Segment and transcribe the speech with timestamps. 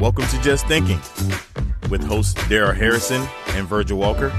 [0.00, 0.98] Welcome to Just Thinking
[1.88, 4.32] with hosts Darrell Harrison and Virgil Walker,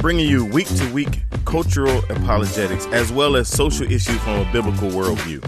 [0.00, 4.90] bringing you week to week cultural apologetics as well as social issues from a biblical
[4.90, 5.42] worldview.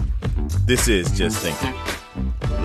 [0.65, 1.75] This is Just Thinking.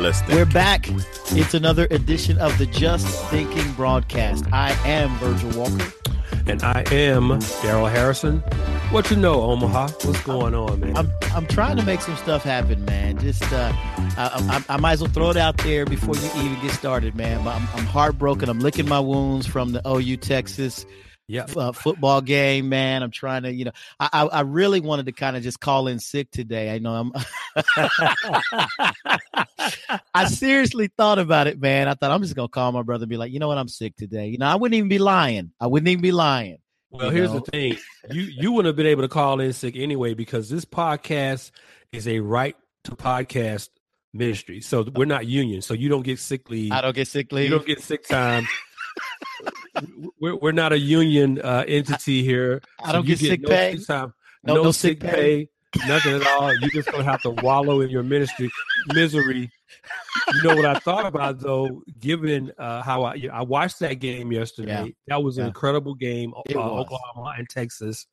[0.00, 0.32] Let's think.
[0.32, 0.88] We're back.
[1.32, 4.46] It's another edition of the Just Thinking broadcast.
[4.50, 5.92] I am Virgil Walker.
[6.46, 8.42] And I am Darrell Harrison.
[8.90, 9.88] What you know, Omaha?
[9.88, 10.96] What's going on, man?
[10.96, 13.18] I'm I'm trying to make some stuff happen, man.
[13.18, 13.72] Just uh,
[14.16, 17.16] I, I, I might as well throw it out there before you even get started,
[17.16, 17.44] man.
[17.44, 18.48] But I'm, I'm heartbroken.
[18.48, 20.86] I'm licking my wounds from the OU Texas
[21.28, 21.46] yeah.
[21.56, 23.02] uh, football game, man.
[23.02, 25.88] I'm trying to, you know, I I, I really wanted to kind of just call
[25.88, 26.72] in sick today.
[26.74, 27.12] I know I'm.
[30.14, 31.88] I seriously thought about it, man.
[31.88, 33.68] I thought I'm just gonna call my brother and be like, you know what, I'm
[33.68, 34.28] sick today.
[34.28, 35.50] You know, I wouldn't even be lying.
[35.60, 36.58] I wouldn't even be lying.
[36.96, 37.40] Well, here's know?
[37.40, 37.76] the thing:
[38.10, 41.50] you you wouldn't have been able to call in sick anyway because this podcast
[41.92, 43.68] is a right to podcast
[44.12, 44.60] ministry.
[44.60, 46.72] So we're not union, so you don't get sick leave.
[46.72, 47.44] I don't get sick leave.
[47.44, 48.46] You don't get sick time.
[50.20, 52.62] we're, we're not a union uh, entity here.
[52.82, 53.76] I, I don't get, get, sick no pay.
[53.76, 55.10] Sick time, no, no, no sick pay.
[55.10, 55.48] pay.
[55.86, 56.54] Nothing at all.
[56.58, 58.50] You're just gonna have to wallow in your ministry
[58.94, 59.50] misery
[60.34, 64.32] you know what I thought about though, given uh, how I I watched that game
[64.32, 64.84] yesterday.
[64.86, 64.92] Yeah.
[65.08, 65.48] That was an yeah.
[65.48, 66.32] incredible game.
[66.34, 68.06] Uh, Oklahoma and Texas.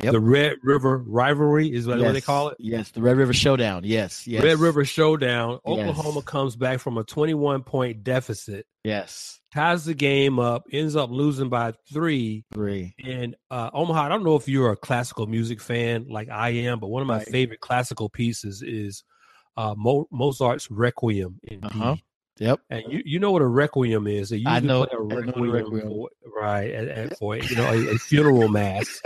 [0.00, 0.12] Yep.
[0.12, 2.12] The Red River rivalry is what, yes.
[2.12, 2.56] they call it.
[2.60, 3.82] Yes, the Red River Showdown.
[3.84, 4.44] Yes, yes.
[4.44, 5.58] Red River Showdown.
[5.66, 6.24] Oklahoma yes.
[6.24, 8.66] comes back from a 21 point deficit.
[8.84, 9.40] Yes.
[9.52, 12.44] Ties the game up, ends up losing by three.
[12.52, 12.94] Three.
[13.02, 16.78] And uh, Omaha, I don't know if you're a classical music fan like I am,
[16.78, 17.28] but one of my right.
[17.28, 19.02] favorite classical pieces is
[19.56, 21.94] uh, Mo- Mozart's Requiem in uh-huh.
[21.94, 22.04] D.
[22.38, 22.60] Yep.
[22.70, 24.30] And you, you know what a requiem is?
[24.30, 25.88] You I know, a requiem, requiem.
[25.88, 26.08] For,
[26.40, 29.02] right at, at, for you know a, a funeral mass.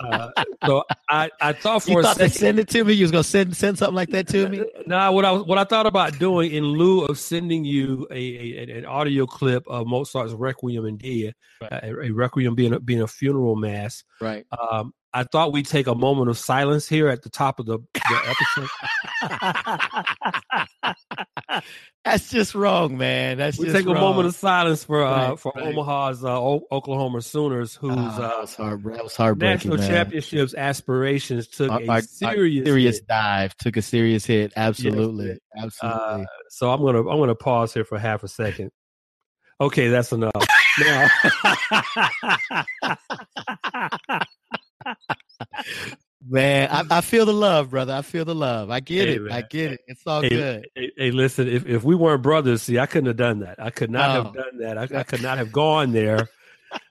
[0.00, 0.30] uh,
[0.66, 2.94] so I, I thought for you a thought second, to send it to me.
[2.94, 4.58] You was gonna send send something like that to me.
[4.84, 8.16] No, nah, what I what I thought about doing in lieu of sending you a,
[8.16, 11.72] a an audio clip of Mozart's Requiem in D, right.
[11.72, 14.02] a, a, requiem being a, being a funeral mass.
[14.20, 14.44] Right.
[14.50, 17.78] Um, I thought we'd take a moment of silence here at the top of the,
[17.94, 18.68] the
[19.22, 21.26] episode.
[22.04, 23.38] That's just wrong, man.
[23.38, 23.96] That's we just take wrong.
[23.96, 25.66] a moment of silence for uh, right, for right.
[25.66, 29.54] Omaha's uh, o- Oklahoma Sooners, whose uh, that was, hard, that was heartbreaking.
[29.54, 29.88] National man.
[29.88, 33.06] championships aspirations took our, a our, serious our serious hit.
[33.06, 34.52] dive, took a serious hit.
[34.56, 36.24] Absolutely, yes, absolutely.
[36.24, 38.72] Uh, so I'm gonna I'm gonna pause here for half a second.
[39.60, 40.32] Okay, that's enough.
[40.80, 41.08] now,
[46.28, 47.94] Man, I, I, feel the love, brother.
[47.94, 48.70] I feel the love.
[48.70, 49.22] I get hey, it.
[49.22, 49.32] Man.
[49.32, 49.80] I get it.
[49.88, 50.68] It's all hey, good.
[50.74, 53.60] Hey, hey, listen, if, if we weren't brothers, see, I couldn't have done that.
[53.60, 54.22] I could not no.
[54.22, 54.32] have oh.
[54.32, 54.78] done that.
[54.78, 56.28] I, I could not have gone there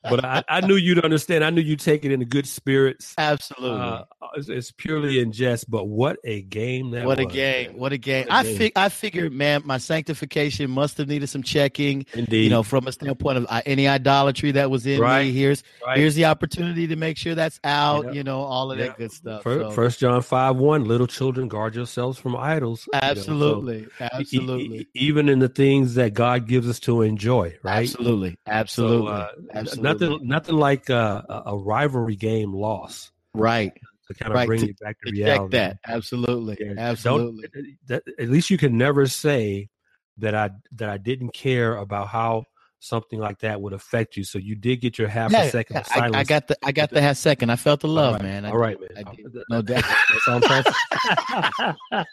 [0.03, 1.44] but I, I, knew you'd understand.
[1.44, 3.14] I knew you'd take it in good spirits.
[3.18, 3.80] Absolutely.
[3.80, 4.03] Uh,
[4.36, 7.28] it's, it's, purely in jest, but what a game that what was.
[7.28, 8.28] A game, what a game.
[8.28, 8.52] What a game.
[8.52, 12.06] I fig- I figured, man, my sanctification must have needed some checking.
[12.14, 12.46] Indeed.
[12.46, 15.25] You know, from a standpoint of uh, any idolatry that was in right.
[15.25, 15.31] me.
[15.31, 15.97] Here's right.
[15.97, 18.06] here's the opportunity to make sure that's out.
[18.06, 18.16] Yep.
[18.16, 18.90] You know, all of yep.
[18.90, 19.44] that good stuff.
[19.44, 19.72] First, so.
[19.72, 22.88] First John five one, little children, guard yourselves from idols.
[22.94, 23.90] Absolutely, you know?
[23.97, 24.80] so absolutely.
[24.80, 27.81] E- even in the things that God gives us to enjoy, right?
[27.81, 29.08] Absolutely, absolutely.
[29.08, 29.71] So, uh, absolutely.
[29.78, 33.12] Nothing, nothing like a, a rivalry game loss.
[33.34, 33.72] Right.
[34.08, 34.48] To kind of right.
[34.48, 35.58] bring to, it back to, to reality.
[35.58, 35.78] that.
[35.88, 36.58] Absolutely.
[36.59, 36.74] Yeah.
[36.78, 37.46] Absolutely.
[37.56, 39.70] Eh, eh, that, at least you can never say
[40.18, 42.44] that I that I didn't care about how
[42.81, 44.24] something like that would affect you.
[44.24, 46.16] So you did get your half yeah, a second of silence.
[46.16, 47.52] I, I, got the I got the half second.
[47.52, 48.24] I felt the love, right.
[48.24, 48.46] man.
[48.46, 49.06] I, all right, man.
[49.06, 49.16] I
[49.50, 49.84] no doubt.
[50.28, 50.42] All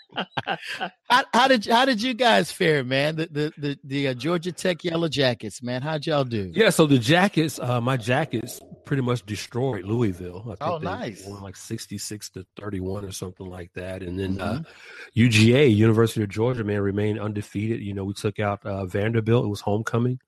[1.10, 3.16] how, how, did how did you guys fare, man?
[3.16, 5.82] The the the, the uh, Georgia Tech Yellow Jackets, man.
[5.82, 6.52] How'd y'all do?
[6.54, 10.42] Yeah, so the Jackets, uh, my Jackets pretty much destroyed Louisville.
[10.44, 11.24] I think oh, nice.
[11.26, 14.62] Won like sixty six to thirty one or something like that, and then uh, mm-hmm.
[14.62, 17.80] uh, UGA, University of Georgia, man, remained undefeated.
[17.80, 19.46] You know, we took out uh, Vanderbilt.
[19.46, 20.20] It was homecoming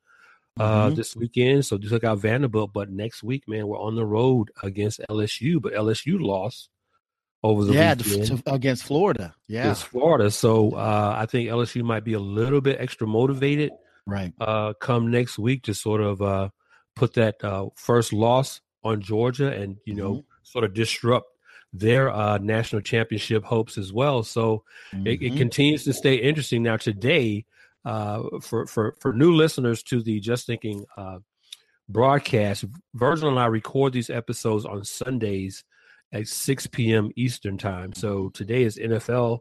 [0.61, 0.95] uh, mm-hmm.
[0.95, 1.65] this weekend.
[1.65, 5.61] So just took out Vanderbilt, but next week, man, we're on the road against LSU.
[5.61, 6.69] But LSU lost
[7.43, 9.35] over the yeah weekend against Florida.
[9.49, 10.31] Yeah, against Florida.
[10.31, 13.73] So uh, I think LSU might be a little bit extra motivated,
[14.07, 14.35] right?
[14.39, 16.51] Uh, come next week to sort of uh,
[16.95, 20.27] put that uh, first loss on Georgia and you know mm-hmm.
[20.43, 21.27] sort of disrupt
[21.73, 24.23] their uh, national championship hopes as well.
[24.25, 25.07] So mm-hmm.
[25.07, 25.39] it, it, mm-hmm.
[25.39, 26.65] continues to stay interesting.
[26.65, 27.47] Now today,
[27.85, 31.19] uh, for for for new listeners to the Just Thinking uh,
[31.89, 35.65] broadcast, Virgil and I record these episodes on Sundays
[36.13, 37.11] at 6 p.m.
[37.17, 37.93] Eastern time.
[37.93, 39.41] So today is NFL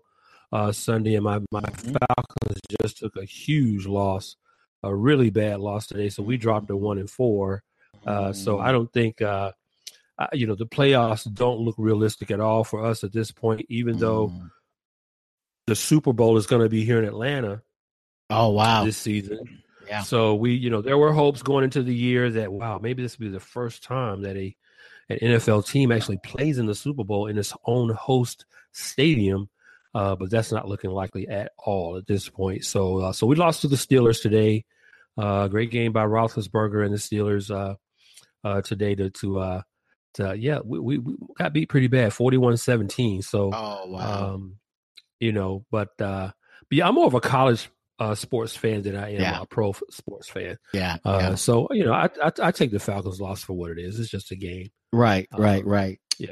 [0.51, 1.95] uh, Sunday, and my my mm-hmm.
[1.95, 4.35] Falcons just took a huge loss,
[4.83, 6.09] a really bad loss today.
[6.09, 7.63] So we dropped to one and four.
[8.05, 8.73] Uh, so I mm-hmm.
[8.73, 9.21] don't think.
[9.21, 9.51] Uh,
[10.33, 13.97] you know the playoffs don't look realistic at all for us at this point even
[13.97, 14.49] though mm.
[15.65, 17.61] the super bowl is going to be here in atlanta
[18.29, 18.85] Oh wow!
[18.85, 19.61] This season.
[19.87, 20.03] Yeah.
[20.03, 23.17] So we, you know, there were hopes going into the year that wow, maybe this
[23.17, 24.55] will be the first time that a
[25.09, 29.49] an NFL team actually plays in the Super Bowl in its own host stadium.
[29.95, 32.63] Uh, but that's not looking likely at all at this point.
[32.63, 34.65] So, uh, so we lost to the Steelers today.
[35.17, 37.73] Uh, great game by Roethlisberger and the Steelers uh,
[38.47, 39.61] uh, today to to, uh,
[40.13, 43.23] to yeah, we, we, we, got beat pretty bad, 41-17.
[43.23, 44.57] So, oh wow, um,
[45.19, 46.33] you know, but but
[46.69, 47.67] yeah, I'm more of a college
[47.99, 49.41] uh, sports fan than I am yeah.
[49.41, 50.57] a pro sports fan.
[50.73, 51.35] Yeah, uh, yeah.
[51.35, 53.99] So you know, I, I, I take the Falcons loss for what it is.
[53.99, 54.69] It's just a game.
[54.91, 55.99] Right, right, um, right.
[56.17, 56.29] Yeah,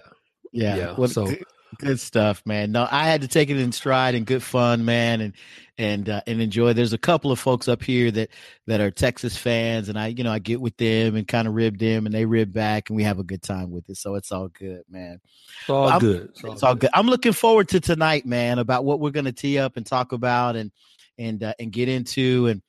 [0.52, 0.76] yeah.
[0.76, 0.96] yeah.
[0.98, 1.44] Well, so good,
[1.80, 2.72] good, stuff, man.
[2.72, 5.34] No, I had to take it in stride and good fun, man, and
[5.78, 6.72] and uh, and enjoy.
[6.72, 8.30] There's a couple of folks up here that
[8.66, 11.54] that are Texas fans, and I you know I get with them and kind of
[11.54, 13.98] rib them, and they rib back, and we have a good time with it.
[13.98, 15.20] So it's all good, man.
[15.62, 16.30] It's all I'm, good.
[16.30, 16.82] It's all, it's all good.
[16.82, 16.92] good.
[16.94, 20.14] I'm looking forward to tonight, man, about what we're going to tee up and talk
[20.14, 20.72] about, and
[21.18, 22.62] and uh, and get into and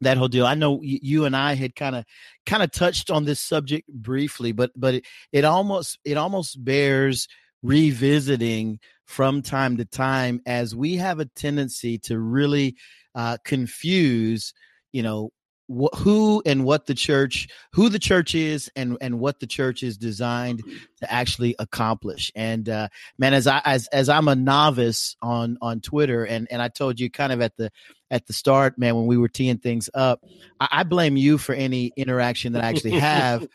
[0.00, 0.46] that whole deal.
[0.46, 2.04] I know you and I had kind of
[2.44, 7.28] kind of touched on this subject briefly, but but it, it almost it almost bears
[7.62, 12.76] revisiting from time to time as we have a tendency to really
[13.14, 14.52] uh, confuse,
[14.92, 15.30] you know,
[15.68, 19.82] wh- who and what the church who the church is and and what the church
[19.82, 20.62] is designed
[20.98, 22.32] to actually accomplish.
[22.34, 26.60] And uh man as i as as i'm a novice on on twitter and and
[26.60, 27.70] i told you kind of at the
[28.10, 30.20] at the start man when we were teeing things up
[30.60, 33.46] i, I blame you for any interaction that i actually have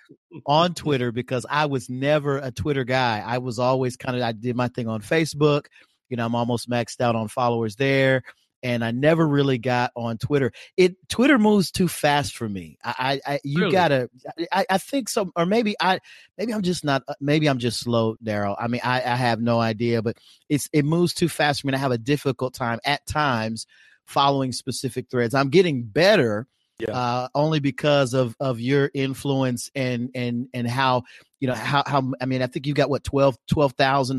[0.46, 3.24] on twitter because i was never a twitter guy.
[3.26, 5.66] I was always kind of i did my thing on facebook.
[6.10, 8.24] You know i'm almost maxed out on followers there
[8.64, 10.52] and I never really got on Twitter.
[10.78, 12.78] It Twitter moves too fast for me.
[12.84, 13.72] I, I you really?
[13.72, 14.10] gotta.
[14.52, 16.00] I, I think so, or maybe I,
[16.38, 17.04] maybe I'm just not.
[17.08, 18.56] Uh, maybe I'm just slow, Darrell.
[18.60, 20.18] I mean, I, I have no idea, but
[20.50, 21.74] it's it moves too fast for me.
[21.74, 23.66] I have a difficult time at times
[24.06, 25.34] following specific threads.
[25.34, 26.48] I'm getting better
[26.88, 26.98] yeah.
[26.98, 31.04] uh, only because of of your influence and and and how
[31.40, 33.38] you know how how I mean I think you got what 12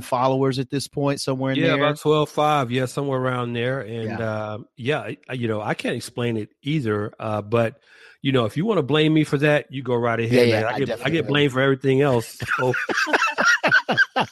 [0.03, 1.77] followers at this point somewhere in yeah, there.
[1.77, 4.19] about 12 5 yeah somewhere around there and yeah.
[4.19, 7.81] Uh, yeah you know I can't explain it either uh, but
[8.23, 10.69] you know if you want to blame me for that you go right ahead yeah,
[10.69, 12.75] I, get I get blamed for everything else so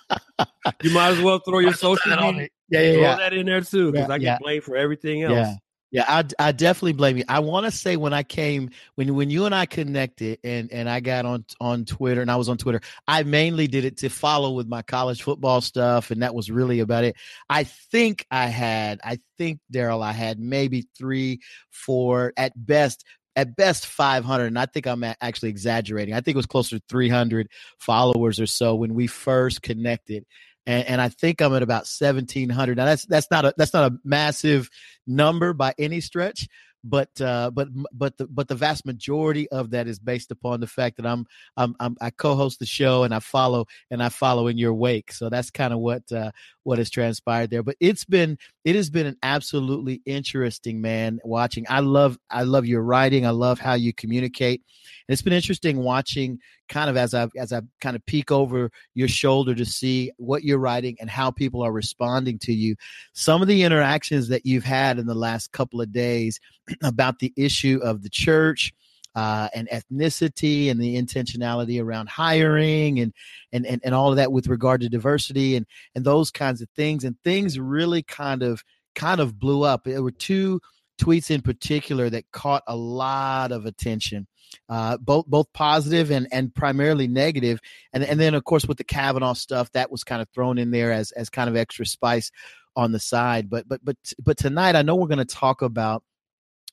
[0.82, 3.16] you might as well throw your social media yeah, yeah, throw yeah.
[3.16, 5.56] that in there too because I get blamed for everything else.
[5.92, 6.04] Yeah.
[6.06, 7.24] I, I definitely blame you.
[7.28, 10.88] I want to say when I came when when you and I connected and and
[10.88, 14.08] I got on on Twitter and I was on Twitter, I mainly did it to
[14.08, 17.16] follow with my college football stuff and that was really about it.
[17.48, 21.40] I think I had I think Darrell I had maybe 3
[21.70, 23.04] 4 at best
[23.36, 26.84] at best 500 and i think i'm actually exaggerating i think it was closer to
[26.88, 27.48] 300
[27.78, 30.24] followers or so when we first connected
[30.66, 32.76] and, and I think I'm at about 1,700.
[32.76, 34.68] Now that's that's not a that's not a massive
[35.06, 36.48] number by any stretch,
[36.84, 40.66] but uh, but but the but the vast majority of that is based upon the
[40.66, 41.26] fact that I'm,
[41.56, 45.12] I'm, I'm i co-host the show and I follow and I follow in your wake.
[45.12, 46.30] So that's kind of what uh,
[46.64, 47.62] what has transpired there.
[47.62, 51.66] But it's been it has been an absolutely interesting man watching.
[51.68, 53.26] I love I love your writing.
[53.26, 54.62] I love how you communicate.
[55.08, 58.70] And it's been interesting watching kind of as I as I kind of peek over
[58.94, 62.76] your shoulder to see what you're writing and how people are responding to you.
[63.12, 66.38] Some of the interactions that you've had in the last couple of days
[66.82, 68.72] about the issue of the church
[69.14, 73.12] uh, and ethnicity and the intentionality around hiring and,
[73.52, 76.68] and and and all of that with regard to diversity and and those kinds of
[76.76, 78.62] things and things really kind of
[78.94, 79.84] kind of blew up.
[79.84, 80.60] There were two
[81.00, 84.26] tweets in particular that caught a lot of attention
[84.68, 87.60] uh, both both positive and and primarily negative.
[87.92, 90.70] And and then of course with the Kavanaugh stuff, that was kind of thrown in
[90.70, 92.30] there as as kind of extra spice
[92.76, 93.50] on the side.
[93.50, 96.02] But but but but tonight, I know we're going to talk about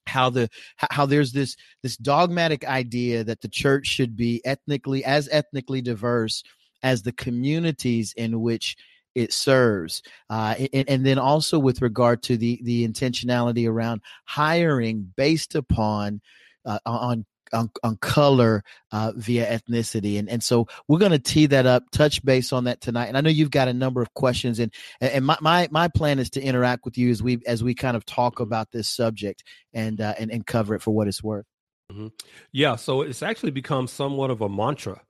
[0.08, 5.28] how the how there's this this dogmatic idea that the church should be ethnically as
[5.32, 6.44] ethnically diverse
[6.84, 8.76] as the communities in which
[9.16, 15.12] it serves uh, and, and, then also with regard to the the intentionality around hiring
[15.16, 16.22] based upon
[16.66, 21.46] uh, on on, on color uh, via ethnicity and and so we're going to tee
[21.46, 24.13] that up touch base on that tonight and i know you've got a number of
[24.13, 27.63] questions and and my my, my plan is to interact with you as we as
[27.63, 28.44] we kind of talk mm-hmm.
[28.44, 31.46] about this subject and uh, and, and cover it for what it's worth
[31.92, 32.08] mm-hmm.
[32.51, 35.01] yeah so it's actually become somewhat of a mantra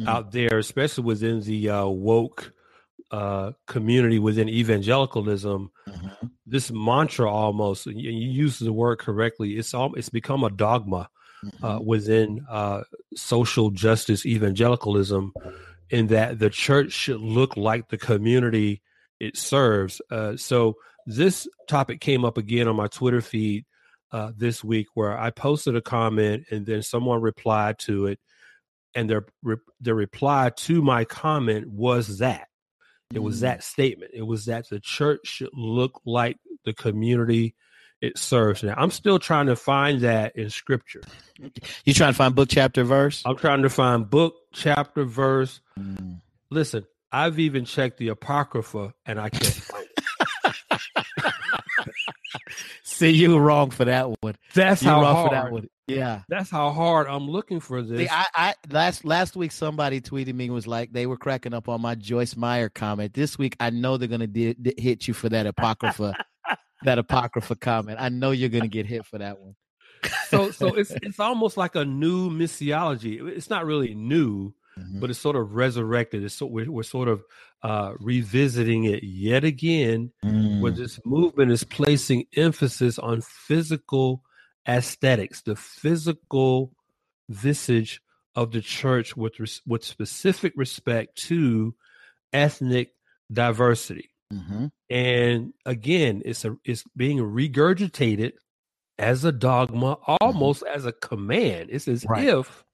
[0.00, 0.08] mm-hmm.
[0.08, 2.52] out there especially within the uh, woke
[3.10, 6.26] uh, community within evangelicalism, mm-hmm.
[6.46, 11.08] this mantra almost, you, you use the word correctly, it's all it's become a dogma
[11.62, 11.86] uh, mm-hmm.
[11.86, 12.82] within uh,
[13.14, 15.32] social justice evangelicalism,
[15.90, 18.82] in that the church should look like the community
[19.18, 20.00] it serves.
[20.10, 23.64] Uh, so this topic came up again on my Twitter feed
[24.12, 28.18] uh, this week where I posted a comment and then someone replied to it,
[28.94, 29.26] and their
[29.80, 32.48] their reply to my comment was that
[33.14, 33.40] it was mm.
[33.42, 34.12] that statement.
[34.14, 37.54] It was that the church should look like the community
[38.00, 38.62] it serves.
[38.62, 41.02] Now I'm still trying to find that in scripture.
[41.84, 43.22] You trying to find book chapter verse?
[43.24, 45.60] I'm trying to find book chapter verse.
[45.78, 46.20] Mm.
[46.50, 50.04] Listen, I've even checked the apocrypha and I can't find it.
[52.82, 54.36] See, you were wrong for that one.
[54.54, 55.28] That's you how wrong hard.
[55.28, 55.68] for that one.
[55.86, 57.98] Yeah, that's how hard I'm looking for this.
[57.98, 61.68] See, I, I last last week somebody tweeted me was like they were cracking up
[61.68, 63.14] on my Joyce Meyer comment.
[63.14, 66.14] This week I know they're gonna di- di- hit you for that apocrypha,
[66.84, 67.98] that apocrypha comment.
[68.00, 69.56] I know you're gonna get hit for that one.
[70.28, 73.20] so so it's it's almost like a new missiology.
[73.28, 75.00] It's not really new, mm-hmm.
[75.00, 76.24] but it's sort of resurrected.
[76.24, 77.22] It's so we're, we're sort of
[77.62, 80.60] uh, revisiting it yet again, mm.
[80.60, 84.22] where this movement is placing emphasis on physical
[84.66, 86.72] aesthetics, the physical
[87.28, 88.00] visage
[88.34, 91.74] of the church with res- with specific respect to
[92.32, 92.92] ethnic
[93.32, 94.09] diversity.
[94.32, 94.66] Mm-hmm.
[94.88, 98.32] And again, it's a it's being regurgitated
[98.98, 100.16] as a dogma, mm-hmm.
[100.20, 100.76] almost mm-hmm.
[100.76, 101.70] as a command.
[101.72, 102.24] It's as right.
[102.24, 102.64] if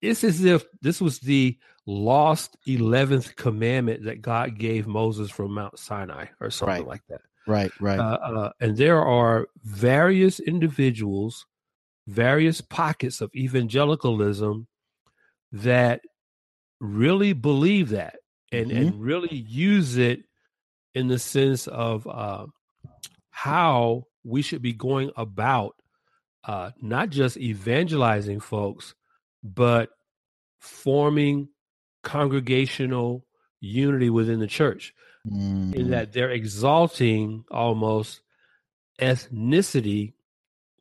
[0.00, 5.78] it's as if this was the lost eleventh commandment that God gave Moses from Mount
[5.78, 6.86] Sinai, or something right.
[6.86, 7.20] like that.
[7.46, 7.98] Right, right.
[7.98, 11.44] Uh, uh, and there are various individuals,
[12.06, 14.66] various pockets of evangelicalism
[15.52, 16.00] that
[16.80, 18.16] really believe that
[18.50, 18.76] and, mm-hmm.
[18.76, 20.24] and really use it
[20.94, 22.46] in the sense of uh,
[23.30, 25.74] how we should be going about
[26.44, 28.94] uh, not just evangelizing folks,
[29.42, 29.90] but
[30.60, 31.48] forming
[32.02, 33.24] congregational
[33.60, 34.94] unity within the church
[35.28, 35.74] mm.
[35.74, 38.20] in that they're exalting almost
[39.00, 40.12] ethnicity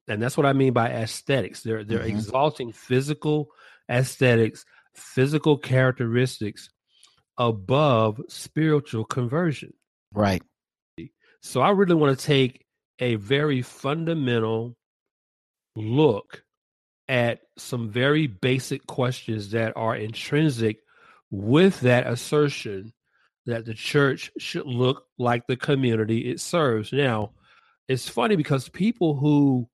[0.07, 2.09] and that's what i mean by aesthetics they're they're mm-hmm.
[2.09, 3.47] exalting physical
[3.89, 6.69] aesthetics physical characteristics
[7.37, 9.73] above spiritual conversion
[10.13, 10.41] right
[11.41, 12.65] so i really want to take
[12.99, 14.75] a very fundamental
[15.75, 16.43] look
[17.09, 20.79] at some very basic questions that are intrinsic
[21.31, 22.93] with that assertion
[23.45, 26.93] that the church should look like the community it serves.
[26.93, 27.31] Now,
[27.89, 29.67] it's funny because people who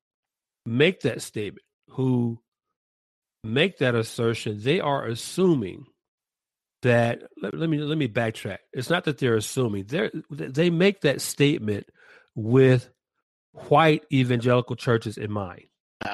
[0.65, 2.39] make that statement, who
[3.43, 5.85] make that assertion, they are assuming
[6.81, 8.59] that let, let, me let me backtrack.
[8.73, 9.85] It's not that they're assuming.
[9.85, 11.87] They they make that statement
[12.35, 12.89] with
[13.51, 15.65] white evangelical churches in mind.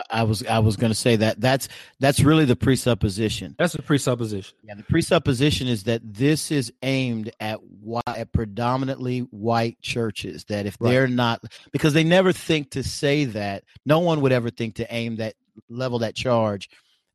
[0.10, 1.68] I was I was going to say that that's
[2.00, 3.56] that's really the presupposition.
[3.60, 4.58] That's the presupposition.
[4.64, 10.46] Yeah, the presupposition is that this is aimed at white, at predominantly white churches.
[10.46, 14.50] That if they're not, because they never think to say that, no one would ever
[14.50, 15.36] think to aim that
[15.70, 16.68] level that charge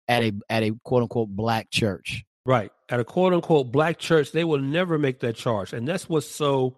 [0.06, 2.24] at a at a quote unquote black church.
[2.46, 6.08] Right, at a quote unquote black church, they will never make that charge, and that's
[6.08, 6.76] what's so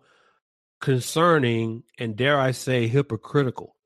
[0.80, 3.76] concerning and dare I say hypocritical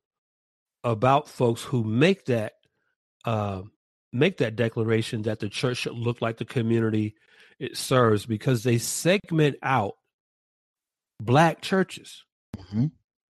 [0.83, 2.55] about folks who make that
[3.25, 3.63] uh,
[4.13, 7.15] make that declaration that the church should look like the community
[7.59, 9.95] it serves because they segment out
[11.21, 12.23] black churches.
[12.57, 12.87] Mm-hmm.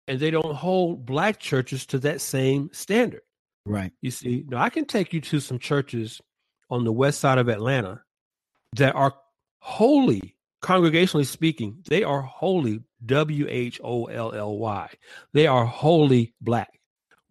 [0.08, 3.20] and they don't hold black churches to that same standard.
[3.64, 3.92] Right.
[4.00, 6.20] You see now i can take you to some churches
[6.70, 8.02] on the west side of atlanta
[8.74, 9.14] that are
[9.60, 14.88] wholly congregationally speaking they are wholly w-h-o-l-l-y
[15.32, 16.78] they are wholly black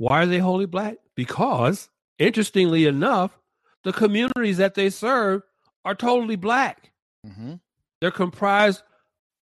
[0.01, 0.97] why are they wholly black?
[1.15, 3.37] Because, interestingly enough,
[3.83, 5.43] the communities that they serve
[5.85, 6.91] are totally black.
[7.23, 7.53] Mm-hmm.
[7.99, 8.81] They're comprised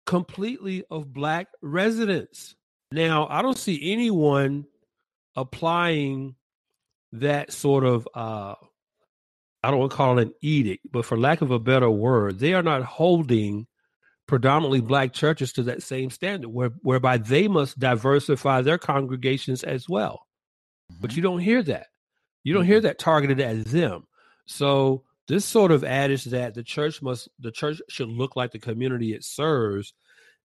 [0.06, 2.54] completely of black residents.
[2.90, 4.64] Now, I don't see anyone
[5.34, 6.36] applying
[7.12, 8.54] that sort of uh
[9.66, 12.38] I don't want to call it an edict, but for lack of a better word,
[12.38, 13.66] they are not holding
[14.28, 19.88] predominantly black churches to that same standard where, whereby they must diversify their congregations as
[19.88, 20.22] well.
[20.92, 21.00] Mm-hmm.
[21.00, 21.88] But you don't hear that.
[22.44, 22.86] You don't hear mm-hmm.
[22.86, 24.06] that targeted at them.
[24.46, 28.60] So this sort of adage that the church must the church should look like the
[28.60, 29.94] community it serves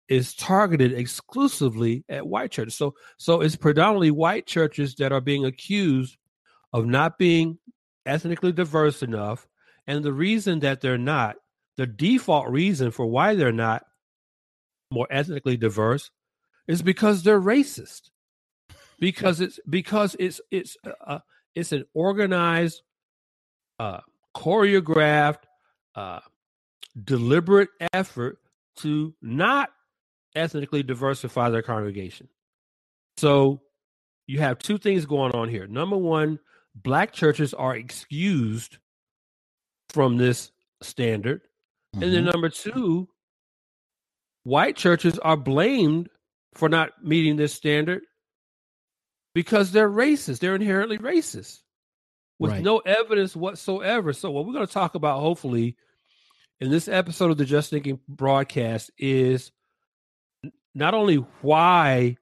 [0.10, 2.75] is targeted exclusively at white churches.
[2.75, 6.18] So so it's predominantly white churches that are being accused
[6.74, 7.60] of not being
[8.05, 9.48] ethnically diverse enough.
[9.88, 11.36] And the reason that they're not,
[11.77, 13.86] the default reason for why they're not
[14.91, 16.12] more ethnically diverse
[16.67, 18.12] is because they're racist
[19.01, 21.20] because it's because it's it's uh, uh,
[21.55, 22.81] it's an organized,
[23.79, 24.00] uh,
[24.34, 25.43] choreographed,
[25.96, 26.20] uh,
[27.03, 28.38] deliberate effort
[28.77, 29.70] to not
[30.34, 32.29] ethnically diversify their congregation.
[33.17, 33.62] So
[34.27, 35.67] you have two things going on here.
[35.67, 36.39] Number one,
[36.75, 38.78] black churches are excused
[39.90, 40.51] from this
[40.82, 41.42] standard.
[41.96, 42.04] Mm-hmm.
[42.04, 42.32] And then mm-hmm.
[42.32, 43.08] number two,
[44.44, 46.10] white churches are blamed
[46.54, 48.04] for not meeting this standard
[49.34, 50.40] because they're racist.
[50.40, 51.60] They're inherently racist
[52.40, 52.63] with right.
[52.63, 54.13] no evidence whatsoever.
[54.13, 55.78] So, what we're going to talk about, hopefully,
[56.60, 59.51] in this episode of the Just Thinking broadcast is
[60.74, 62.18] not only why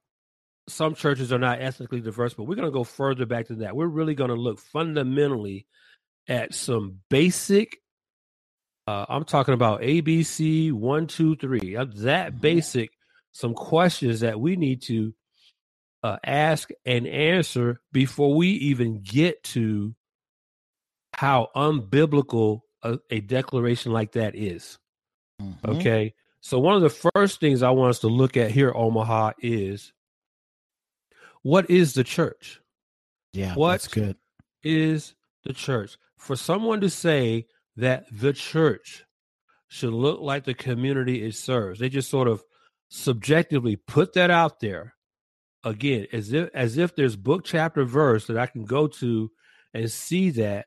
[0.70, 3.76] some churches are not ethnically diverse, but we're going to go further back to that.
[3.76, 5.68] We're really going to look fundamentally
[6.28, 7.78] at some basic.
[8.88, 11.76] Uh, I'm talking about ABC one, two, three.
[11.76, 12.42] Uh, that mm-hmm.
[12.42, 12.92] basic,
[13.32, 15.14] some questions that we need to
[16.04, 19.94] uh, ask and answer before we even get to
[21.14, 24.78] how unbiblical a, a declaration like that is.
[25.42, 25.70] Mm-hmm.
[25.72, 26.14] Okay.
[26.42, 29.92] So, one of the first things I want us to look at here, Omaha, is
[31.44, 32.62] what is the church?
[33.34, 34.18] Yeah, what that's good.
[34.64, 39.06] Is the church for someone to say that the church
[39.68, 41.80] should look like the community it serves?
[41.80, 42.44] They just sort of
[42.90, 44.96] subjectively put that out there
[45.64, 49.32] again, as if as if there's book chapter verse that I can go to
[49.74, 50.66] and see that,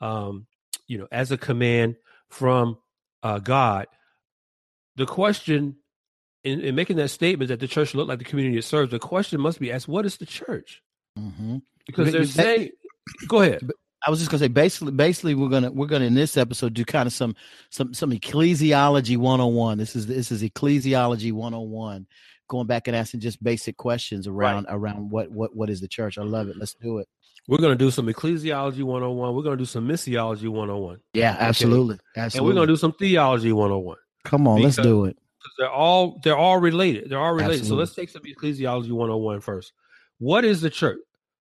[0.00, 0.46] um,
[0.86, 1.96] you know, as a command
[2.28, 2.78] from
[3.22, 3.86] uh, God.
[4.96, 5.76] The question
[6.46, 9.00] in, in, making that statement that the church look like the community it serves, the
[9.00, 10.82] question must be asked: What is the church?
[11.18, 11.58] Mm-hmm.
[11.86, 12.70] Because they're saying,
[13.26, 13.68] "Go ahead."
[14.06, 16.84] I was just gonna say basically, basically we're gonna we're gonna in this episode do
[16.84, 17.34] kind of some
[17.70, 19.78] some some ecclesiology 101.
[19.78, 22.06] This is this is ecclesiology 101,
[22.48, 24.74] going back and asking just basic questions around right.
[24.74, 26.16] around what what what is the church.
[26.16, 26.56] I love it.
[26.56, 27.08] Let's do it.
[27.48, 29.34] We're going to do some ecclesiology 101.
[29.34, 30.98] We're going to do some missiology 101.
[31.14, 31.94] Yeah, absolutely.
[31.94, 32.02] Okay?
[32.16, 32.38] Absolutely.
[32.38, 33.96] And we're going to do some theology 101.
[34.24, 35.16] Come on, let's do it
[35.58, 37.10] they're all they're all related.
[37.10, 37.60] They're all related.
[37.60, 37.68] Absolutely.
[37.68, 39.72] So let's take some ecclesiology 101 first.
[40.18, 40.98] What is the church?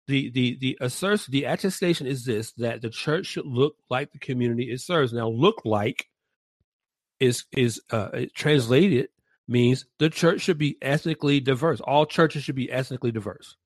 [0.06, 4.18] The the the asserts the attestation is this that the church should look like the
[4.18, 5.12] community it serves.
[5.12, 6.06] Now, look like
[7.20, 9.08] is is uh translated
[9.46, 11.80] means the church should be ethnically diverse.
[11.80, 13.56] All churches should be ethnically diverse.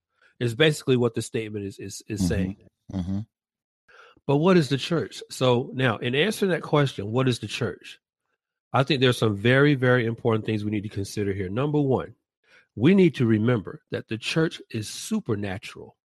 [0.40, 2.28] Is basically what the statement is is is mm-hmm.
[2.28, 2.56] saying.
[2.92, 3.20] Mm-hmm.
[4.26, 5.22] But what is the church?
[5.30, 7.98] So now, in answering that question, what is the church?
[8.72, 11.48] I think there's some very, very important things we need to consider here.
[11.48, 12.14] Number one,
[12.74, 15.96] we need to remember that the church is supernatural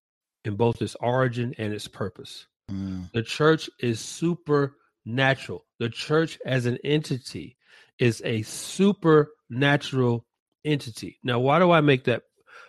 [0.45, 2.47] in both its origin and its purpose.
[2.71, 3.11] Mm.
[3.13, 5.65] The church is supernatural.
[5.79, 7.57] The church as an entity
[7.99, 10.27] is a supernatural
[10.65, 11.19] entity.
[11.23, 12.23] Now, why do I make that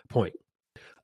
[0.08, 0.34] point?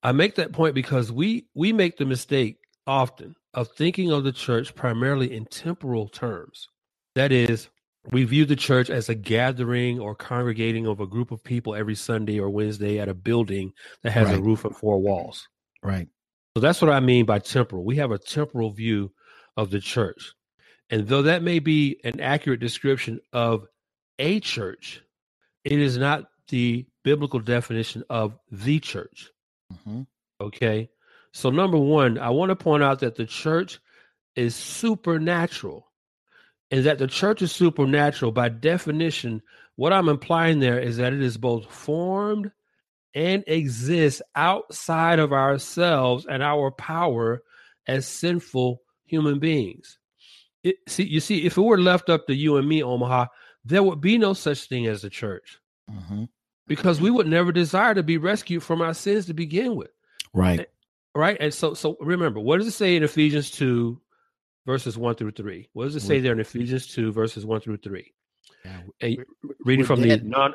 [0.02, 4.32] I make that point because we we make the mistake often of thinking of the
[4.32, 6.68] church primarily in temporal terms.
[7.14, 7.68] That is,
[8.10, 11.94] we view the church as a gathering or congregating of a group of people every
[11.94, 14.38] Sunday or Wednesday at a building that has right.
[14.38, 15.48] a roof and four walls.
[15.82, 16.08] Right.
[16.56, 17.84] So that's what I mean by temporal.
[17.84, 19.12] We have a temporal view
[19.56, 20.34] of the church.
[20.90, 23.66] And though that may be an accurate description of
[24.18, 25.02] a church,
[25.64, 29.30] it is not the biblical definition of the church.
[29.72, 30.02] Mm-hmm.
[30.40, 30.90] Okay.
[31.32, 33.80] So, number one, I want to point out that the church
[34.36, 35.90] is supernatural
[36.74, 38.32] is that the church is supernatural.
[38.32, 39.42] By definition,
[39.76, 42.50] what I'm implying there is that it is both formed
[43.14, 47.42] and exists outside of ourselves and our power
[47.86, 49.98] as sinful human beings.
[50.62, 53.26] It, see, you see, if it were left up to you and me, Omaha,
[53.64, 55.60] there would be no such thing as a church,
[55.90, 56.24] mm-hmm.
[56.66, 59.90] because we would never desire to be rescued from our sins to begin with.
[60.32, 60.66] Right.
[61.14, 61.36] Right.
[61.38, 64.00] And so, so remember, what does it say in Ephesians two,
[64.66, 65.68] verses 1 through 3.
[65.72, 68.12] What does it say there in Ephesians 2, verses 1 through 3?
[68.64, 69.14] Yeah,
[69.64, 70.22] reading from dead.
[70.22, 70.54] the non.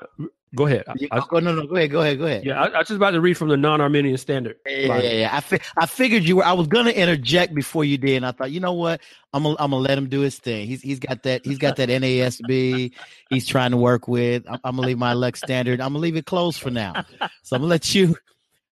[0.55, 0.83] Go ahead.
[1.11, 2.43] I, oh, no, no, go ahead, go ahead, go ahead.
[2.43, 4.55] Yeah, I, I was just about to read from the non-Arminian standard.
[4.65, 5.29] Yeah, yeah, yeah.
[5.31, 6.45] I, fi- I figured you were.
[6.45, 9.57] I was gonna interject before you did, and I thought, you know what, I'm gonna,
[9.59, 10.65] I'm gonna let him do his thing.
[10.65, 12.91] He's he's got that he's got that NASB.
[13.29, 14.43] he's trying to work with.
[14.49, 15.79] I'm, I'm, gonna leave my Lex standard.
[15.79, 17.05] I'm gonna leave it closed for now.
[17.43, 18.15] So I'm gonna let you.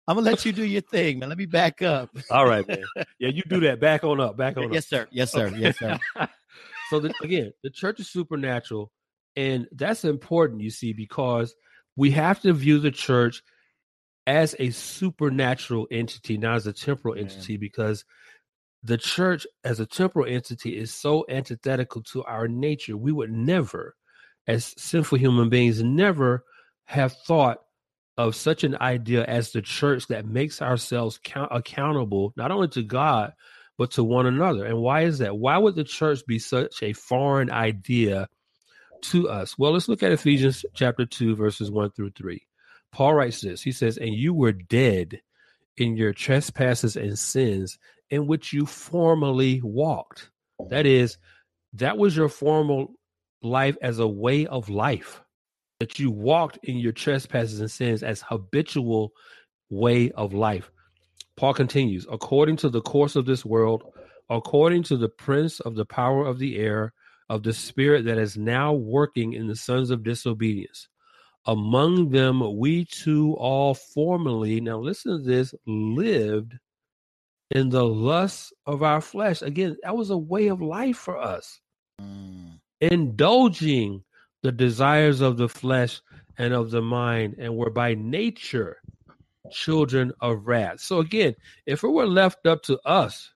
[0.07, 1.29] I'm gonna let you do your thing, man.
[1.29, 2.11] Let me back up.
[2.31, 2.85] All right, man.
[3.19, 3.81] Yeah, you do that.
[3.81, 4.37] Back on up.
[4.37, 4.73] Back on up.
[4.73, 4.89] yes, up.
[4.89, 5.09] Sir.
[5.11, 5.47] Yes, sir.
[5.47, 5.59] Okay.
[5.59, 5.99] Yes, sir.
[6.91, 8.91] so the, again, the church is supernatural,
[9.37, 10.61] and that's important.
[10.61, 11.55] You see, because
[11.97, 13.43] we have to view the church
[14.27, 17.25] as a supernatural entity, not as a temporal man.
[17.25, 18.05] entity, because
[18.83, 22.97] the church as a temporal entity is so antithetical to our nature.
[22.97, 23.95] We would never,
[24.47, 26.45] as sinful human beings, never
[26.87, 27.59] have thought
[28.17, 32.83] of such an idea as the church that makes ourselves count- accountable not only to
[32.83, 33.33] God
[33.79, 34.67] but to one another.
[34.67, 35.37] And why is that?
[35.37, 38.29] Why would the church be such a foreign idea
[39.03, 39.59] to us?
[39.59, 42.47] Well, let's look at Ephesians chapter 2 verses 1 through 3.
[42.93, 43.63] Paul writes this.
[43.63, 45.23] He says, "And you were dead
[45.77, 47.79] in your trespasses and sins
[48.11, 50.31] in which you formerly walked.
[50.69, 51.17] That is,
[51.75, 52.95] that was your formal
[53.43, 55.22] life as a way of life
[55.83, 59.11] that you walked in your trespasses and sins as habitual
[59.69, 60.71] way of life.
[61.37, 63.83] Paul continues, according to the course of this world,
[64.31, 66.93] according to the prince of the power of the air,
[67.29, 70.87] of the spirit that is now working in the sons of disobedience.
[71.47, 76.53] Among them, we too all formerly, now listen to this, lived
[77.51, 79.43] in the lusts of our flesh.
[79.43, 81.59] Again, that was a way of life for us.
[82.01, 82.61] Mm.
[82.81, 84.05] Indulging
[84.43, 86.01] the desires of the flesh
[86.39, 88.79] and of the mind, and were by nature
[89.51, 90.81] children of wrath.
[90.81, 91.35] So again,
[91.67, 93.33] if it were left up to us,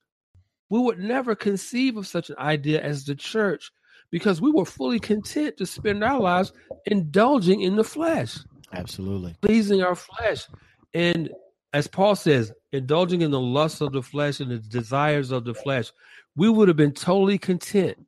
[0.71, 3.71] we would never conceive of such an idea as the church
[4.11, 6.53] because we were fully content to spend our lives
[6.87, 8.39] indulging in the flesh.
[8.73, 9.37] Absolutely.
[9.43, 10.47] Pleasing our flesh.
[10.95, 11.31] And
[11.73, 15.55] as Paul says, indulging in the lusts of the flesh and the desires of the
[15.55, 15.93] flesh,
[16.37, 17.99] we would have been totally content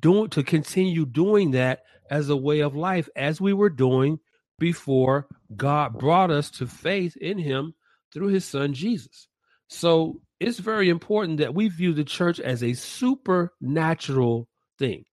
[0.00, 4.18] doing to continue doing that as a way of life, as we were doing
[4.58, 7.74] before God brought us to faith in Him
[8.12, 9.28] through His Son Jesus.
[9.68, 15.04] So it's very important that we view the church as a supernatural thing.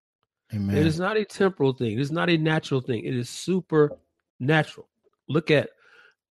[0.53, 0.77] Amen.
[0.77, 1.93] It is not a temporal thing.
[1.93, 3.03] It is not a natural thing.
[3.03, 4.87] It is supernatural.
[5.27, 5.69] Look at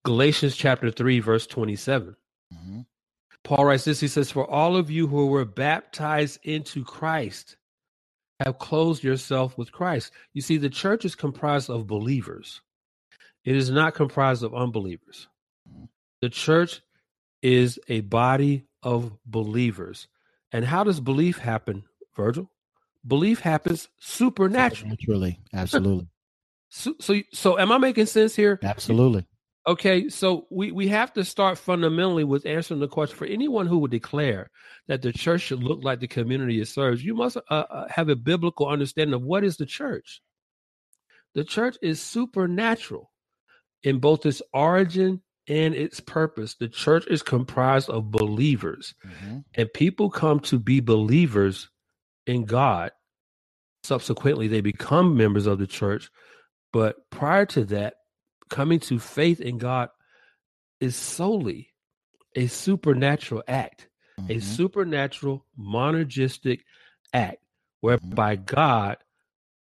[0.04, 2.14] Galatians chapter 3, verse 27.
[2.54, 2.80] Mm-hmm.
[3.44, 7.56] Paul writes this He says, For all of you who were baptized into Christ
[8.44, 10.12] have closed yourself with Christ.
[10.32, 12.60] You see, the church is comprised of believers,
[13.44, 15.28] it is not comprised of unbelievers.
[15.68, 15.84] Mm-hmm.
[16.20, 16.82] The church
[17.42, 20.08] is a body of believers.
[20.52, 22.50] And how does belief happen, Virgil?
[23.06, 24.90] Belief happens supernaturally.
[24.90, 26.08] Naturally, absolutely.
[26.68, 28.60] so, so, so, am I making sense here?
[28.62, 29.26] Absolutely.
[29.66, 33.78] Okay, so we, we have to start fundamentally with answering the question for anyone who
[33.78, 34.50] would declare
[34.88, 37.04] that the church should look like the community it serves.
[37.04, 40.20] You must uh, uh have a biblical understanding of what is the church.
[41.34, 43.12] The church is supernatural
[43.84, 46.54] in both its origin and its purpose.
[46.54, 49.38] The church is comprised of believers, mm-hmm.
[49.54, 51.70] and people come to be believers
[52.26, 52.90] in God.
[53.84, 56.10] Subsequently, they become members of the church.
[56.72, 57.94] But prior to that,
[58.52, 59.88] coming to faith in God
[60.80, 61.70] is solely
[62.36, 63.88] a supernatural act,
[64.20, 64.32] mm-hmm.
[64.32, 66.60] a supernatural monergistic
[67.12, 67.38] act
[67.80, 68.44] whereby mm-hmm.
[68.44, 68.96] God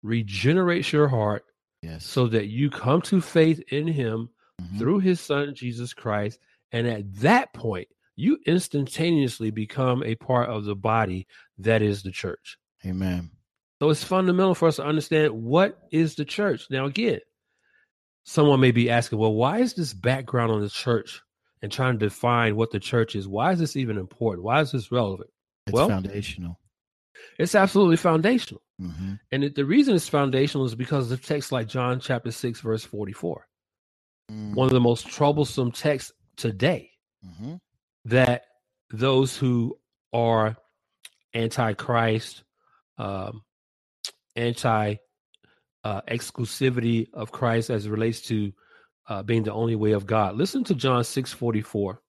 [0.04, 1.46] regenerates your heart
[1.82, 2.06] yes.
[2.06, 4.30] so that you come to faith in Him
[4.62, 4.78] mm-hmm.
[4.78, 6.40] through his son, Jesus Christ.
[6.72, 11.28] And at that point, you instantaneously become a part of the body
[11.60, 12.58] that is the church.
[12.86, 13.32] Amen.
[13.82, 16.68] So it's fundamental for us to understand what is the church.
[16.70, 17.20] Now, again,
[18.26, 21.22] someone may be asking, well, why is this background on the church
[21.62, 23.28] and trying to define what the church is?
[23.28, 24.44] Why is this even important?
[24.44, 25.30] Why is this relevant?
[25.68, 26.60] It's well, foundational.
[27.40, 28.62] It's absolutely foundational.
[28.82, 29.14] Mm-hmm.
[29.32, 32.84] And it, the reason it's foundational is because of texts like John chapter 6, verse
[32.84, 33.48] 44
[34.32, 34.54] mm.
[34.54, 36.92] one of the most troublesome texts today
[37.26, 37.56] mm-hmm.
[38.06, 38.44] that
[38.92, 39.78] those who
[40.12, 40.58] are
[41.34, 42.44] anti-Christ,
[42.98, 43.44] um,
[44.36, 44.96] anti
[45.86, 48.52] uh, exclusivity of Christ as it relates to
[49.08, 50.36] uh, being the only way of God.
[50.36, 52.02] Listen to John six forty four.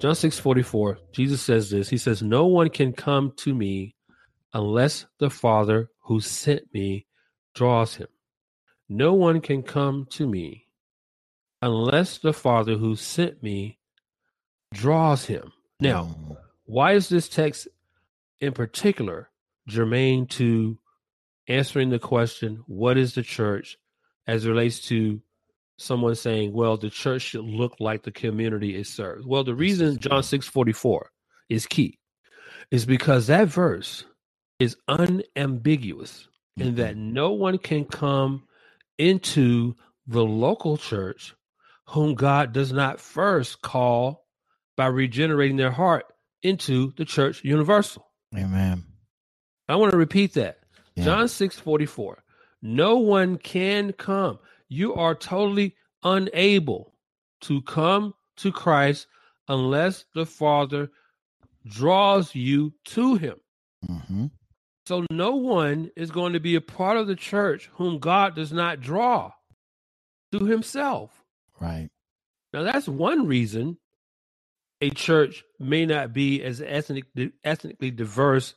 [0.00, 0.98] John six forty four.
[1.12, 1.88] Jesus says this.
[1.88, 3.94] He says, "No one can come to me
[4.52, 7.06] unless the Father who sent me
[7.54, 8.08] draws him.
[8.88, 10.66] No one can come to me
[11.62, 13.78] unless the Father who sent me
[14.72, 15.52] draws him.
[15.80, 16.16] Now,
[16.64, 17.68] why is this text
[18.40, 19.30] in particular
[19.68, 20.78] germane to
[21.48, 23.76] answering the question, what is the church,
[24.26, 25.20] as relates to
[25.78, 29.26] someone saying, well, the church should look like the community it serves?
[29.26, 31.10] Well, the reason John 6 44
[31.48, 31.98] is key
[32.70, 34.04] is because that verse
[34.58, 37.12] is unambiguous in that mm-hmm.
[37.12, 38.44] no one can come
[38.98, 39.74] into
[40.06, 41.34] the local church
[41.86, 44.26] whom God does not first call
[44.76, 46.04] by regenerating their heart
[46.42, 48.06] into the church universal.
[48.36, 48.84] Amen.
[49.68, 50.58] I want to repeat that.
[50.98, 51.04] Yeah.
[51.04, 52.22] John 6 44.
[52.60, 54.38] No one can come.
[54.68, 56.94] You are totally unable
[57.42, 59.06] to come to Christ
[59.48, 60.90] unless the Father
[61.66, 63.36] draws you to Him.
[63.88, 64.26] Mm-hmm.
[64.86, 68.52] So no one is going to be a part of the church whom God does
[68.52, 69.32] not draw
[70.32, 71.22] to Himself.
[71.60, 71.90] Right.
[72.52, 73.78] Now that's one reason
[74.80, 77.04] a church may not be as ethnic,
[77.44, 78.54] ethnically diverse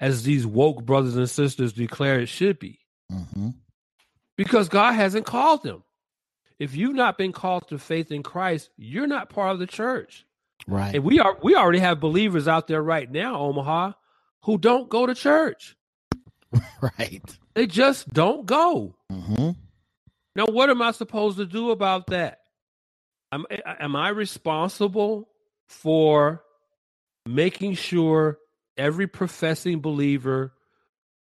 [0.00, 2.78] as these woke brothers and sisters declare it should be.
[3.12, 3.50] Mm-hmm.
[4.36, 5.82] Because God hasn't called them.
[6.58, 10.26] If you've not been called to faith in Christ, you're not part of the church.
[10.66, 10.94] Right.
[10.94, 13.92] And we are we already have believers out there right now, Omaha,
[14.44, 15.76] who don't go to church.
[16.98, 17.22] right.
[17.54, 18.94] They just don't go.
[19.10, 19.50] Mm-hmm.
[20.36, 22.38] Now, what am I supposed to do about that?
[23.32, 25.28] Am, am I responsible
[25.68, 26.42] for
[27.26, 28.38] making sure
[28.80, 30.52] every professing believer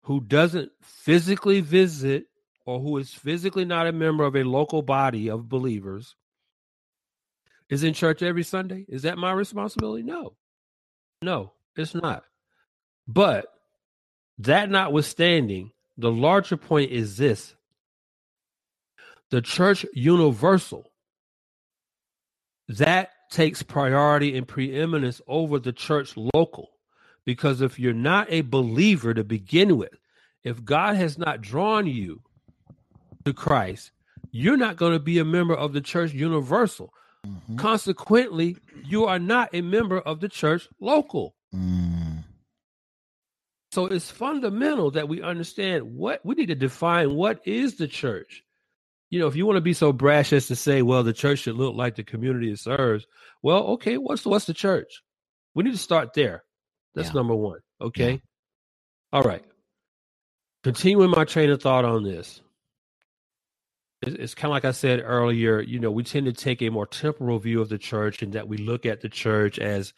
[0.05, 2.27] who doesn't physically visit
[2.65, 6.15] or who is physically not a member of a local body of believers
[7.69, 8.87] is in church every Sunday?
[8.89, 10.05] Is that my responsibility?
[10.05, 10.37] No.
[11.23, 12.25] No, it's not.
[13.09, 13.47] But
[14.39, 17.55] that notwithstanding, the larger point is this
[19.31, 20.91] the church universal
[22.69, 26.71] that takes priority and preeminence over the church local
[27.31, 29.95] because if you're not a believer to begin with
[30.43, 32.21] if god has not drawn you
[33.25, 33.93] to christ
[34.33, 36.93] you're not going to be a member of the church universal
[37.25, 37.55] mm-hmm.
[37.55, 42.25] consequently you are not a member of the church local mm.
[43.71, 48.43] so it's fundamental that we understand what we need to define what is the church
[49.09, 51.41] you know, if you want to be so brash as to say, well, the church
[51.41, 53.09] should look like the community it serves,
[53.43, 55.03] well, okay, what's what's the church?
[55.53, 56.45] We need to start there.
[56.95, 57.15] That's yeah.
[57.15, 57.61] number one.
[57.81, 58.13] Okay.
[58.13, 58.19] Yeah.
[59.13, 59.45] All right.
[60.63, 62.41] Continuing my train of thought on this.
[64.03, 66.71] It's, it's kind of like I said earlier, you know, we tend to take a
[66.71, 69.93] more temporal view of the church and that we look at the church as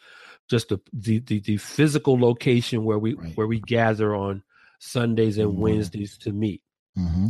[0.48, 3.36] just the the, the, the physical location where we right.
[3.36, 4.42] where we gather on
[4.78, 5.60] Sundays and mm-hmm.
[5.60, 6.62] Wednesdays to meet.
[6.98, 7.28] Mm-hmm.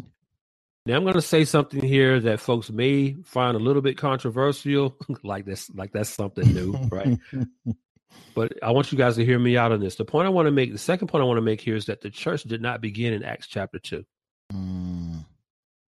[0.85, 4.97] Now I'm going to say something here that folks may find a little bit controversial,
[5.23, 7.19] like this, like that's something new, right?
[8.35, 9.97] but I want you guys to hear me out on this.
[9.97, 11.87] The point I want to make, the second point I want to make here is
[11.87, 14.05] that the church did not begin in Acts chapter two.
[14.53, 15.25] Mm.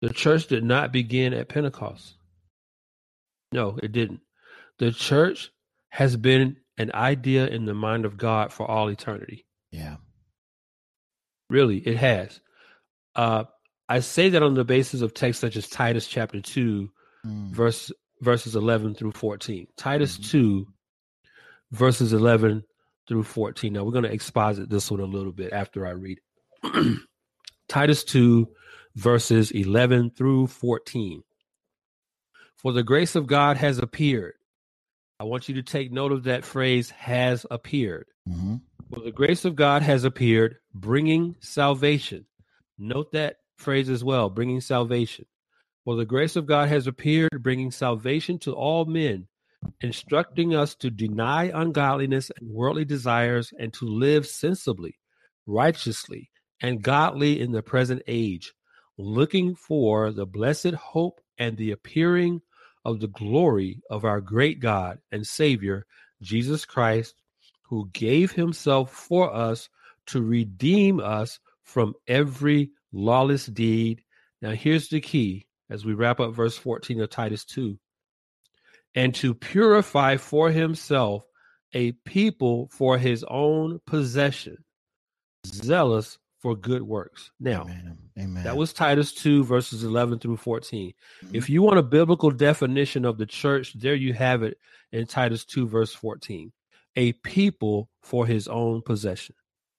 [0.03, 2.17] The church did not begin at Pentecost.
[3.53, 4.21] No, it didn't.
[4.79, 5.51] The church
[5.91, 9.47] has been an idea in the mind of God for all eternity.
[9.71, 9.97] Yeah.
[11.49, 12.41] Really, it has.
[13.15, 13.45] Uh,
[13.89, 16.91] I say that on the basis of texts such as Titus chapter 2,
[17.25, 17.51] mm.
[17.53, 19.67] verse verses 11 through 14.
[19.77, 20.67] Titus mm 2,
[21.73, 22.65] verses 11
[23.09, 23.73] through 14.
[23.73, 26.19] Now we're going to exposit this one a little bit after I read
[26.63, 26.99] it.
[27.69, 28.49] Titus 2,
[28.95, 31.23] verses 11 through 14.
[32.57, 34.35] For the grace of God has appeared.
[35.19, 38.07] I want you to take note of that phrase, has appeared.
[38.29, 38.57] Mm-hmm.
[38.93, 42.27] For the grace of God has appeared, bringing salvation.
[42.79, 45.25] Note that phrase as well, bringing salvation.
[45.85, 49.27] For the grace of God has appeared, bringing salvation to all men,
[49.81, 54.99] instructing us to deny ungodliness and worldly desires and to live sensibly,
[55.47, 58.53] righteously, and godly in the present age,
[58.97, 62.41] looking for the blessed hope and the appearing
[62.85, 65.87] of the glory of our great God and Savior,
[66.23, 67.15] Jesus Christ,
[67.63, 69.69] who gave himself for us
[70.07, 74.03] to redeem us from every lawless deed.
[74.41, 77.77] Now, here's the key as we wrap up verse 14 of Titus 2
[78.97, 81.25] and to purify for himself
[81.73, 84.65] a people for his own possession,
[85.47, 87.31] zealous for good works.
[87.39, 87.99] Now, Amen.
[88.19, 88.45] Amen.
[88.45, 90.93] that was Titus 2, verses 11 through 14.
[91.25, 91.35] Mm-hmm.
[91.35, 94.59] If you want a biblical definition of the church, there you have it
[94.93, 96.53] in Titus 2, verse 14.
[96.97, 99.35] A people for his own possession.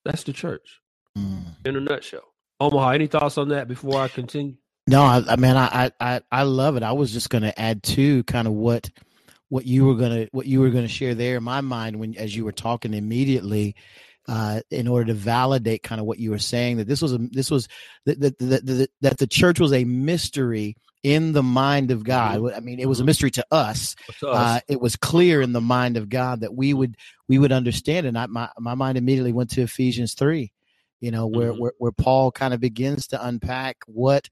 [0.05, 0.81] That's the church
[1.17, 1.43] mm.
[1.65, 2.33] in a nutshell.
[2.59, 4.55] Omaha, any thoughts on that before I continue?
[4.87, 6.83] No, I, I mean, I, I, I love it.
[6.83, 8.89] I was just going to add to kind of what,
[9.49, 12.15] what you were going to, what you were to share there in my mind when,
[12.17, 13.75] as you were talking immediately,
[14.27, 17.17] uh, in order to validate kind of what you were saying that this was a,
[17.17, 17.69] this was
[18.05, 22.39] that that, that, that the church was a mystery in the mind of God.
[22.39, 22.57] Mm-hmm.
[22.57, 23.95] I mean, it was a mystery to us.
[24.19, 24.57] To us.
[24.57, 26.97] Uh, it was clear in the mind of God that we would
[27.29, 28.05] we would understand.
[28.05, 30.51] And I, my my mind immediately went to Ephesians three,
[30.99, 31.61] you know where, mm-hmm.
[31.61, 34.27] where where paul kind of begins to unpack what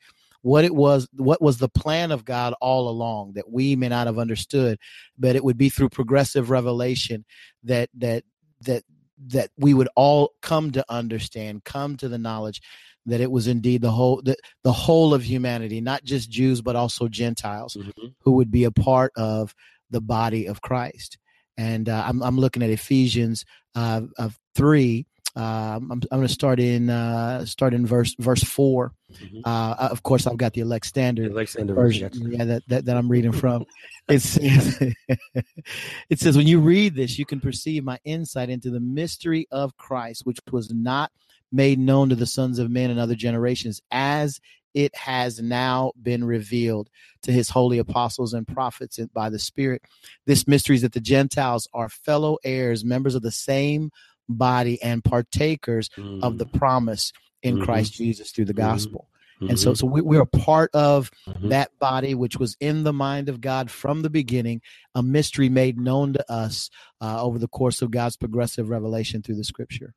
[0.46, 4.06] what it was what was the plan of god all along that we may not
[4.06, 4.78] have understood
[5.18, 7.26] but it would be through progressive revelation
[7.64, 8.24] that that
[8.62, 8.84] that
[9.18, 12.62] that we would all come to understand come to the knowledge
[13.08, 16.76] that it was indeed the whole the, the whole of humanity not just jews but
[16.76, 18.08] also gentiles mm-hmm.
[18.20, 19.56] who would be a part of
[19.90, 21.18] the body of christ
[21.58, 26.34] and uh, I'm, I'm looking at ephesians uh, of 3 um, I'm, I'm going to
[26.34, 29.40] start in uh, start in verse verse 4 mm-hmm.
[29.44, 32.32] uh, of course, I've got the Elect Standard, Elect Standard version, version.
[32.32, 33.66] yeah, that, that, that I'm reading from.
[34.08, 34.80] it says,
[36.10, 39.76] it says, when you read this, you can perceive my insight into the mystery of
[39.76, 41.12] Christ, which was not
[41.52, 44.40] made known to the sons of men in other generations, as
[44.74, 46.90] it has now been revealed
[47.24, 49.82] to his holy apostles and prophets by the Spirit.
[50.26, 53.92] This mystery is that the Gentiles are fellow heirs, members of the same
[54.30, 56.24] body, and partakers mm.
[56.24, 56.58] of the mm.
[56.58, 57.12] promise
[57.44, 57.66] in mm-hmm.
[57.66, 58.72] Christ Jesus through the mm-hmm.
[58.72, 59.10] gospel.
[59.42, 59.50] Mm-hmm.
[59.50, 59.76] And so, mm-hmm.
[59.76, 61.50] so we, we are part of mm-hmm.
[61.50, 64.62] that body, which was in the mind of God from the beginning,
[64.94, 66.70] a mystery made known to us
[67.02, 69.94] uh, over the course of God's progressive revelation through the scripture.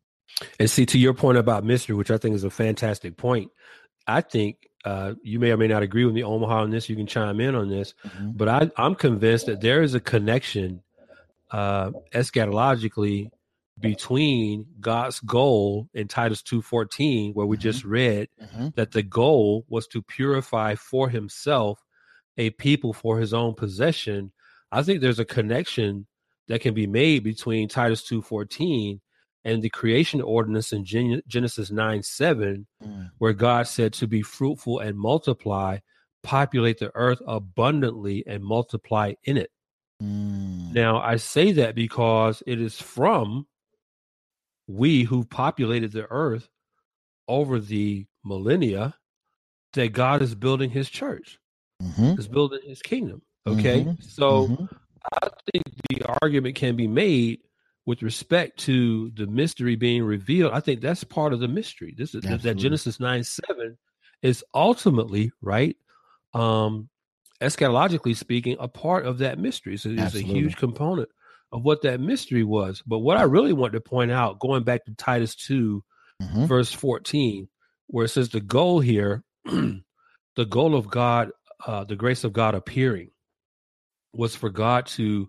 [0.58, 3.50] And see, to your point about mystery, which I think is a fantastic point,
[4.06, 6.88] I think uh, you may or may not agree with me, Omaha, on this.
[6.88, 8.32] You can chime in on this, mm-hmm.
[8.32, 10.82] but I, I'm convinced that there is a connection
[11.50, 13.30] uh, eschatologically
[13.80, 17.62] between God's goal in Titus 2:14 where we mm-hmm.
[17.62, 18.68] just read mm-hmm.
[18.76, 21.82] that the goal was to purify for himself
[22.36, 24.32] a people for his own possession
[24.70, 26.06] I think there's a connection
[26.48, 29.00] that can be made between Titus 2:14
[29.44, 33.10] and the creation ordinance in Gen- Genesis 9 7, mm.
[33.18, 35.78] where God said to be fruitful and multiply,
[36.22, 39.50] populate the earth abundantly and multiply in it.
[40.02, 40.72] Mm.
[40.72, 43.46] Now, I say that because it is from
[44.68, 46.48] we who populated the earth
[47.26, 48.94] over the millennia
[49.72, 51.38] that God is building his church,
[51.82, 52.18] mm-hmm.
[52.18, 53.22] is building his kingdom.
[53.46, 53.80] Okay.
[53.80, 54.02] Mm-hmm.
[54.02, 54.64] So mm-hmm.
[55.22, 57.40] I think the argument can be made
[57.86, 60.52] with respect to the mystery being revealed.
[60.52, 61.94] I think that's part of the mystery.
[61.96, 62.50] This is Absolutely.
[62.50, 63.78] that Genesis 9 7
[64.22, 65.76] is ultimately, right?
[66.34, 66.90] Um,
[67.40, 69.78] eschatologically speaking, a part of that mystery.
[69.78, 71.08] So it's a huge component
[71.52, 72.82] of what that mystery was.
[72.86, 75.82] But what I really want to point out, going back to Titus 2,
[76.22, 76.44] mm-hmm.
[76.46, 77.48] verse 14,
[77.86, 79.82] where it says the goal here, the
[80.48, 81.30] goal of God,
[81.66, 83.10] uh, the grace of God appearing,
[84.12, 85.28] was for God to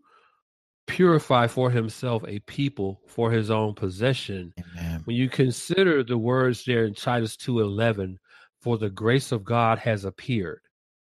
[0.88, 4.54] purify for himself a people for his own possession.
[4.60, 5.02] Amen.
[5.06, 8.18] When you consider the words there in Titus 2:11,
[8.62, 10.62] for the grace of God has appeared.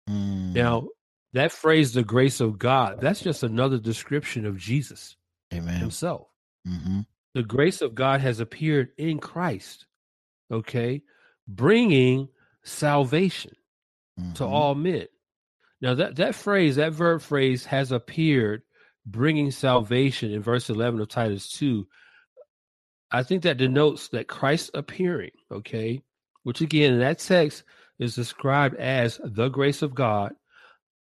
[0.09, 0.53] Mm.
[0.53, 0.87] Now,
[1.35, 5.17] that phrase, the grace of God, that's just another description of Jesus
[5.53, 5.75] Amen.
[5.75, 6.27] himself.
[6.65, 7.01] Mm-hmm.
[7.33, 9.85] The grace of God has appeared in Christ,
[10.49, 11.01] okay,
[11.45, 12.29] bringing
[12.63, 13.51] salvation
[14.17, 14.31] mm-hmm.
[14.33, 15.07] to all men.
[15.81, 18.61] Now, that, that phrase, that verb phrase has appeared,
[19.05, 21.85] bringing salvation in verse 11 of Titus 2.
[23.11, 26.01] I think that denotes that Christ appearing, okay,
[26.43, 27.63] which again, in that text
[27.99, 30.33] is described as the grace of God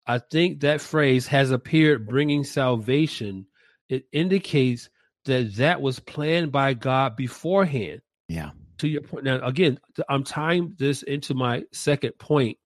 [0.08, 3.46] I think that phrase has appeared bringing salvation.
[3.90, 4.90] It indicates
[5.26, 8.02] that that was planned by God beforehand.
[8.28, 8.52] Yeah.
[8.80, 9.26] To your point.
[9.26, 12.58] Now, again, I'm tying this into my second point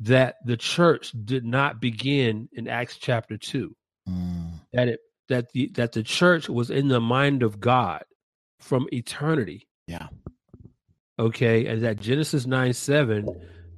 [0.00, 3.74] that the church did not begin in Acts chapter 2.
[4.08, 4.52] Mm.
[4.72, 8.04] That it that the that the church was in the mind of God
[8.60, 9.68] from eternity.
[9.86, 10.08] Yeah.
[11.18, 13.28] Okay, and that Genesis 9 7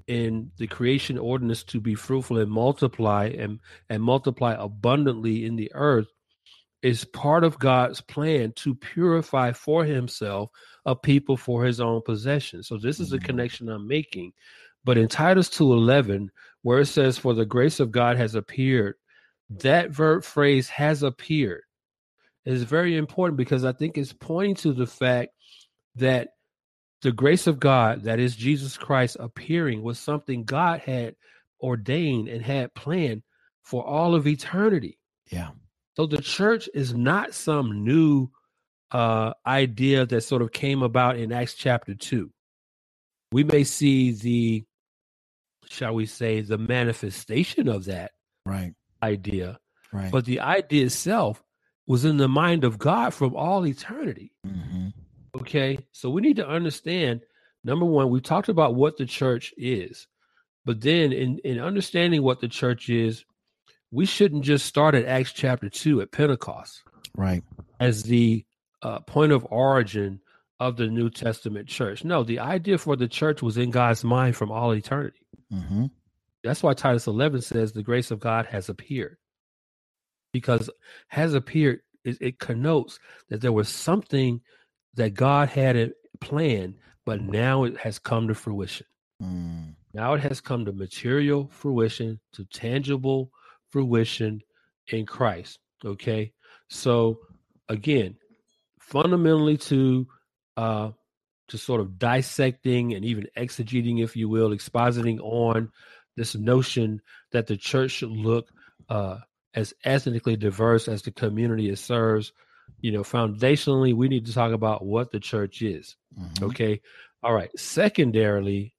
[0.07, 5.71] in the creation ordinance to be fruitful and multiply and and multiply abundantly in the
[5.75, 6.09] earth
[6.83, 10.51] is part of God's plan to purify for himself
[10.85, 12.63] a people for his own possession.
[12.63, 13.27] So this is a mm-hmm.
[13.27, 14.33] connection I'm making.
[14.85, 16.29] But in Titus 2:11
[16.63, 18.97] where it says for the grace of God has appeared,
[19.51, 21.63] that verb phrase has appeared
[22.45, 25.31] is very important because I think it's pointing to the fact
[25.97, 26.31] that
[27.03, 31.15] the grace of God, that is Jesus Christ appearing, was something God had
[31.61, 33.23] ordained and had planned
[33.63, 34.99] for all of eternity.
[35.31, 35.51] Yeah.
[35.97, 38.29] So the church is not some new
[38.91, 42.31] uh, idea that sort of came about in Acts chapter 2.
[43.33, 44.65] We may see the,
[45.69, 48.13] shall we say, the manifestation of that
[48.45, 49.59] right idea.
[49.93, 50.13] Right.
[50.13, 51.43] But the idea itself
[51.87, 54.33] was in the mind of God from all eternity.
[54.47, 54.89] Mm-hmm.
[55.41, 55.79] Okay.
[55.93, 57.23] So we need to understand
[57.65, 60.07] number one, we talked about what the church is.
[60.65, 63.25] But then in, in understanding what the church is,
[63.91, 66.83] we shouldn't just start at Acts chapter 2 at Pentecost.
[67.17, 67.43] Right.
[67.79, 68.45] As the
[68.83, 70.21] uh, point of origin
[70.59, 72.05] of the New Testament church.
[72.05, 75.21] No, the idea for the church was in God's mind from all eternity.
[75.53, 75.87] Mm-hmm.
[76.43, 79.19] That's why Titus 11 says the grace of God has appeared.
[80.33, 80.71] Because
[81.09, 84.41] has appeared, it, it connotes that there was something
[84.97, 86.75] that God had it planned,
[87.05, 88.87] but now it has come to fruition.
[89.23, 89.75] Mm.
[89.95, 93.31] Now it has come to material fruition, to tangible
[93.71, 94.43] fruition
[94.89, 95.59] in Christ.
[95.85, 96.33] Okay.
[96.69, 97.21] So
[97.69, 98.17] again,
[98.81, 100.07] fundamentally to
[100.57, 100.91] uh
[101.49, 105.71] to sort of dissecting and even exegeting, if you will, expositing on
[106.17, 107.01] this notion
[107.33, 108.49] that the church should look
[108.89, 109.19] uh,
[109.55, 112.33] as ethnically diverse as the community it serves,
[112.81, 115.97] you know, foundationally, we need to talk about what the church is.
[116.19, 116.45] Mm-hmm.
[116.47, 116.81] Okay.
[117.23, 117.51] All right.
[117.59, 118.75] Secondarily,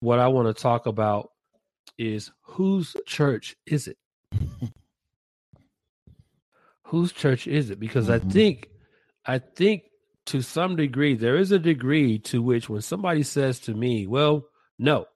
[0.00, 1.30] what I want to talk about
[1.98, 3.98] is whose church is it?
[6.82, 7.78] whose church is it?
[7.78, 8.28] Because mm-hmm.
[8.28, 8.68] I think,
[9.26, 9.82] I think
[10.26, 14.44] to some degree, there is a degree to which when somebody says to me, well,
[14.78, 15.06] no,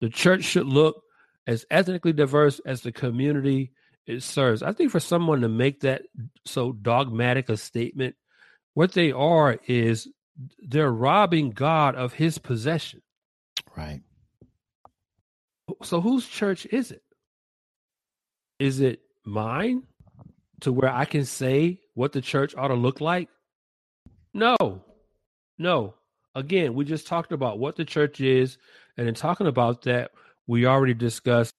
[0.00, 1.02] the church should look
[1.46, 3.72] as ethnically diverse as the community
[4.06, 4.62] it serves.
[4.62, 6.02] I think for someone to make that
[6.44, 8.16] so dogmatic a statement,
[8.74, 10.08] what they are is
[10.58, 13.02] they're robbing God of his possession.
[13.76, 14.02] Right.
[15.82, 17.02] So whose church is it?
[18.58, 19.84] Is it mine
[20.60, 23.28] to where I can say what the church ought to look like?
[24.32, 24.82] No.
[25.58, 25.94] No.
[26.34, 28.58] Again, we just talked about what the church is.
[28.96, 30.10] And in talking about that,
[30.46, 31.54] we already discussed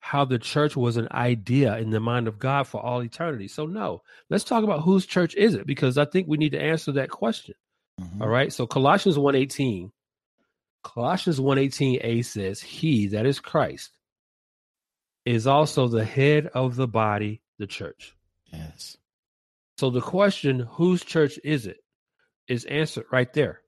[0.00, 3.48] how the church was an idea in the mind of God for all eternity.
[3.48, 6.62] So, no, let's talk about whose church is it because I think we need to
[6.62, 7.54] answer that question.
[8.00, 8.22] Mm-hmm.
[8.22, 8.52] All right.
[8.52, 9.90] So, Colossians 1:18
[10.82, 13.90] Colossians 1:18a says, "He that is Christ
[15.24, 18.16] is also the head of the body, the church."
[18.52, 18.96] Yes.
[19.76, 21.78] So the question, whose church is it,
[22.48, 23.60] is answered right there.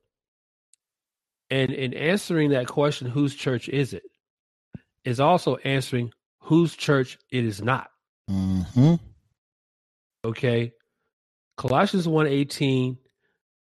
[1.51, 4.05] And in answering that question, whose church is it,
[5.05, 7.91] is also answering whose church it is not.
[8.31, 8.95] Mm-hmm.
[10.25, 10.73] Okay.
[11.57, 12.97] Colossians 1:18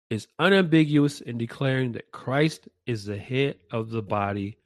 [0.09, 4.57] is unambiguous in declaring that Christ is the head of the body,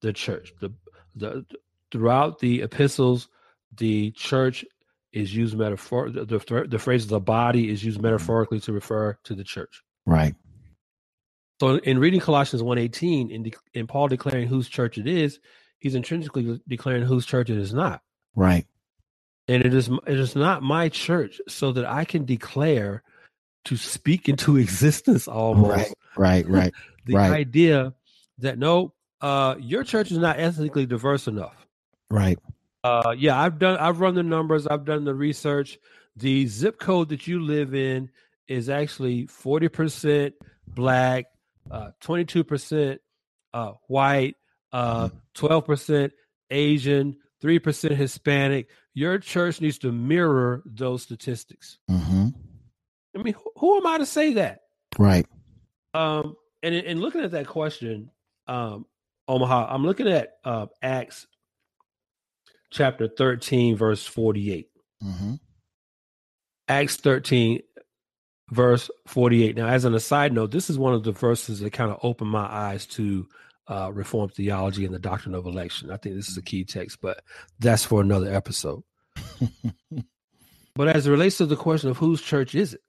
[0.00, 0.52] the church.
[0.60, 0.72] The,
[1.14, 1.44] the
[1.90, 3.28] throughout the epistles,
[3.76, 4.64] the church
[5.12, 6.10] is used metaphor.
[6.10, 9.82] The, the, the phrase "the body" is used metaphorically to refer to the church.
[10.06, 10.34] Right.
[11.60, 15.38] So, in reading Colossians 1.18, in, de- in Paul declaring whose church it is,
[15.80, 18.02] he's intrinsically declaring whose church it is not.
[18.36, 18.66] Right.
[19.48, 23.02] And it is it is not my church, so that I can declare
[23.64, 25.92] to speak into existence almost.
[26.16, 26.72] Right, right, right.
[27.06, 27.32] the right.
[27.32, 27.94] idea
[28.38, 31.66] that no, uh, your church is not ethnically diverse enough.
[32.10, 32.38] Right.
[32.84, 33.76] Uh, yeah, I've done.
[33.78, 34.66] I've run the numbers.
[34.66, 35.78] I've done the research.
[36.16, 38.10] The zip code that you live in
[38.46, 40.34] is actually forty percent
[40.66, 41.26] black,
[41.70, 43.00] uh, twenty-two percent
[43.52, 44.36] uh, white,
[44.72, 45.16] uh, mm-hmm.
[45.34, 46.12] twelve percent
[46.50, 48.68] Asian, three percent Hispanic.
[48.94, 51.78] Your church needs to mirror those statistics.
[51.90, 52.28] Mm-hmm.
[53.16, 54.60] I mean, who, who am I to say that?
[54.98, 55.26] Right.
[55.94, 58.10] Um, and in looking at that question,
[58.46, 58.86] um,
[59.28, 61.26] Omaha, I'm looking at uh, Acts
[62.70, 64.68] chapter 13, verse 48.
[65.02, 65.34] Mm-hmm.
[66.68, 67.60] Acts 13,
[68.50, 69.56] verse 48.
[69.56, 72.30] Now, as an aside note, this is one of the verses that kind of opened
[72.30, 73.28] my eyes to
[73.68, 75.90] uh, Reformed theology and the doctrine of election.
[75.90, 77.22] I think this is a key text, but
[77.58, 78.82] that's for another episode.
[80.74, 82.80] but as it relates to the question of whose church is it,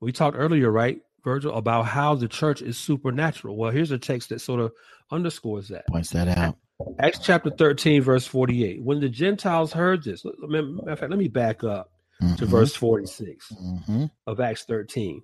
[0.00, 3.56] we talked earlier, right, Virgil, about how the church is supernatural.
[3.56, 4.72] Well, here's a text that sort of
[5.10, 5.86] underscores that.
[5.88, 6.56] Points that out.
[6.98, 8.82] Acts chapter 13, verse 48.
[8.82, 11.90] When the Gentiles heard this, matter of fact, let me back up
[12.22, 12.34] mm-hmm.
[12.36, 14.04] to verse 46 mm-hmm.
[14.26, 15.22] of Acts 13.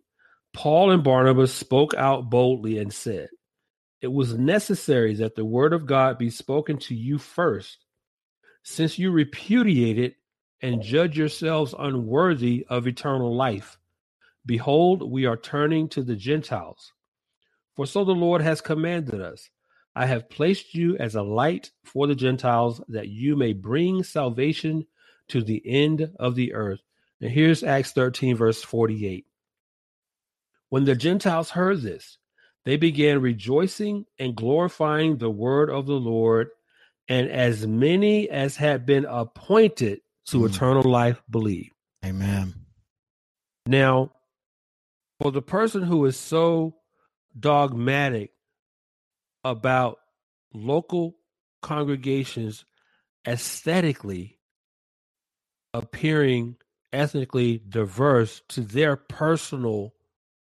[0.55, 3.29] Paul and Barnabas spoke out boldly and said,
[4.03, 7.87] It was necessary that the word of God be spoken to you first,
[8.65, 10.17] since you repudiate it
[10.61, 13.79] and judge yourselves unworthy of eternal life.
[14.45, 16.93] Behold, we are turning to the Gentiles.
[17.77, 19.49] For so the Lord has commanded us
[19.95, 24.87] I have placed you as a light for the Gentiles, that you may bring salvation
[25.29, 26.81] to the end of the earth.
[27.21, 29.27] And here's Acts 13, verse 48.
[30.71, 32.19] When the Gentiles heard this,
[32.65, 36.49] they began rejoicing and glorifying the word of the Lord,
[37.09, 40.49] and as many as had been appointed to mm.
[40.49, 41.73] eternal life believed.
[42.05, 42.55] Amen.
[43.67, 44.13] Now,
[45.21, 46.77] for the person who is so
[47.39, 48.31] dogmatic
[49.45, 49.99] about
[50.55, 51.17] local
[51.63, 52.65] congregations
[53.27, 54.39] aesthetically
[55.75, 56.57] appearing
[56.93, 59.95] ethnically diverse to their personal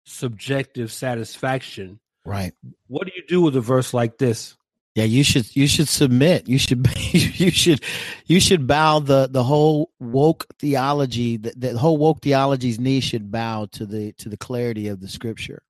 [0.06, 2.00] subjective satisfaction.
[2.26, 2.54] Right.
[2.88, 4.56] What do you do with a verse like this?
[4.96, 6.50] Yeah, you should you should submit.
[6.50, 7.82] You should you should
[8.26, 13.32] you should bow the the whole woke theology the, the whole woke theology's knee should
[13.32, 15.64] bow to the to the clarity of the scripture.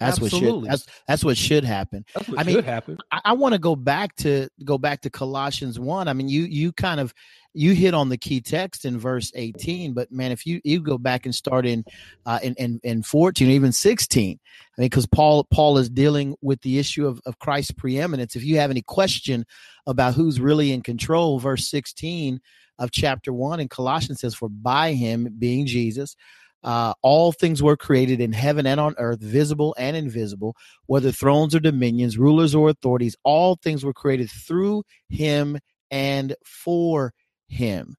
[0.00, 0.50] That's Absolutely.
[0.50, 2.04] what should that's that's what should happen.
[2.14, 2.98] That's what I mean, happen.
[3.10, 6.06] I, I want to go back to go back to Colossians one.
[6.06, 7.12] I mean, you you kind of
[7.54, 10.98] you hit on the key text in verse 18 but man if you you go
[10.98, 11.84] back and start in
[12.26, 16.60] uh in in, in 14 even 16 i mean because paul paul is dealing with
[16.60, 19.44] the issue of, of christ's preeminence if you have any question
[19.86, 22.40] about who's really in control verse 16
[22.78, 26.16] of chapter 1 in colossians says for by him being jesus
[26.64, 30.56] uh, all things were created in heaven and on earth, visible and invisible,
[30.86, 33.16] whether thrones or dominions, rulers or authorities.
[33.22, 35.58] All things were created through him
[35.90, 37.12] and for
[37.48, 37.96] him.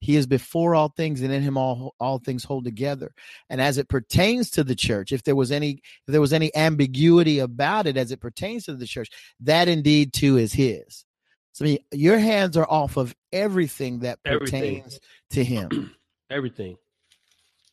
[0.00, 3.12] He is before all things, and in him all all things hold together.
[3.50, 6.54] And as it pertains to the church, if there was any if there was any
[6.56, 11.04] ambiguity about it as it pertains to the church, that indeed too is his.
[11.52, 14.98] So I mean, your hands are off of everything that pertains
[15.30, 15.94] to him.
[16.30, 16.78] everything.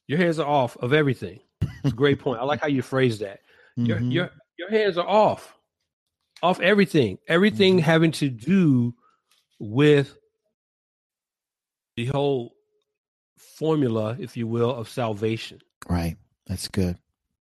[0.08, 1.40] Your hands are off of everything.
[1.96, 2.40] great point.
[2.40, 3.42] I like how you phrase that.
[3.76, 4.12] Your mm-hmm.
[4.12, 5.54] your your hands are off.
[6.42, 7.18] Off everything.
[7.28, 7.86] Everything mm-hmm.
[7.86, 8.94] having to do
[9.60, 10.16] with
[11.96, 12.54] the whole
[13.38, 15.60] formula, if you will, of salvation.
[15.90, 16.18] Right.
[16.48, 16.98] That's good.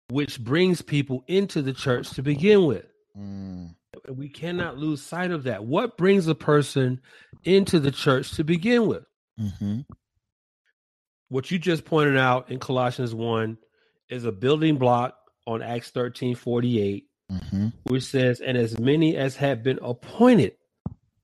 [0.10, 2.86] Which brings people into the church to begin with.
[3.18, 3.76] Mm.
[4.10, 5.66] We cannot lose sight of that.
[5.66, 7.02] What brings a person
[7.44, 9.04] into the church to begin with?
[9.40, 9.82] Mm-hmm.
[11.30, 13.58] What you just pointed out in Colossians 1
[14.10, 15.16] is a building block
[15.46, 17.68] on Acts 13 48, mm-hmm.
[17.84, 20.54] which says, And as many as have been appointed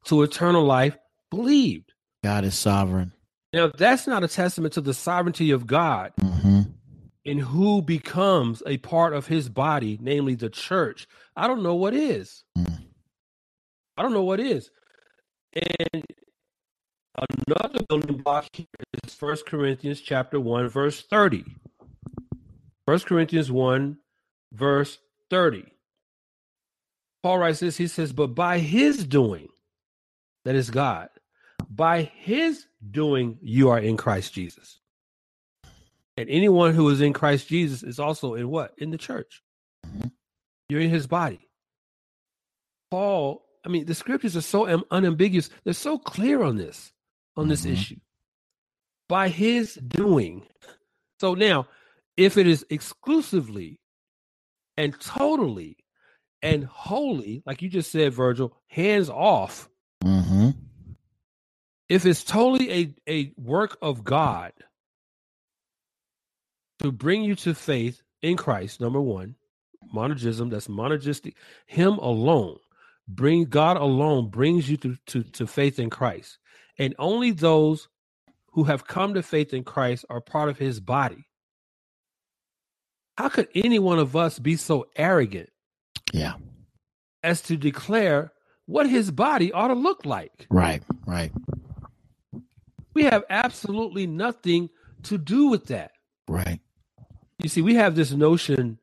[0.06, 0.98] to eternal life
[1.30, 1.94] believed.
[2.24, 3.14] God is sovereign.
[3.54, 6.62] Now, that's not a testament to the sovereignty of God mm-hmm.
[7.24, 11.08] in who becomes a part of his body, namely the church.
[11.36, 12.44] I don't know what is.
[12.58, 12.80] Mm.
[13.96, 14.72] I don't know what is.
[15.54, 16.04] And
[17.18, 18.66] another building block here
[19.04, 21.44] is First Corinthians chapter 1, verse 30.
[22.86, 23.98] First Corinthians 1,
[24.52, 24.98] verse
[25.30, 25.66] 30.
[27.22, 29.48] Paul writes this, he says, But by his doing,
[30.46, 31.10] that is God,
[31.70, 34.80] by his doing, you are in Christ Jesus.
[36.18, 38.74] And anyone who is in Christ Jesus is also in what?
[38.78, 39.42] In the church.
[39.86, 40.10] Mm-hmm.
[40.70, 41.50] You're in his body.
[42.92, 45.50] Paul, I mean, the scriptures are so unambiguous.
[45.64, 46.93] They're so clear on this,
[47.36, 47.74] on this mm-hmm.
[47.74, 48.00] issue.
[49.10, 50.46] By his doing.
[51.20, 51.68] So now,
[52.18, 53.80] if it is exclusively
[54.78, 55.78] and totally
[56.42, 59.70] and wholly, like you just said, Virgil, hands off,
[60.04, 60.52] mm-hmm
[61.94, 64.52] if it's totally a, a work of God
[66.80, 69.36] to bring you to faith in Christ, number one,
[69.94, 71.36] monergism, that's monergistic,
[71.68, 72.58] Him alone,
[73.08, 76.40] bring God alone brings you to, to, to faith in Christ.
[76.78, 77.88] And only those
[78.54, 81.28] who have come to faith in Christ are part of His body.
[83.18, 85.50] How could any one of us be so arrogant?
[86.12, 86.34] Yeah.
[87.22, 88.34] As to declare
[88.66, 90.48] what his body ought to look like.
[90.50, 91.32] Right, right.
[92.94, 94.70] We have absolutely nothing
[95.04, 95.92] to do with that.
[96.28, 96.60] Right.
[97.40, 98.80] You see, we have this notion,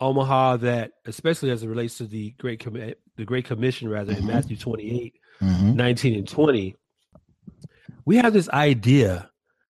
[0.00, 4.28] Omaha, that especially as it relates to the Great Com- the Great Commission, rather mm-hmm.
[4.28, 5.76] in Matthew 28, mm-hmm.
[5.76, 6.76] 19 and 20,
[8.06, 9.30] we have this idea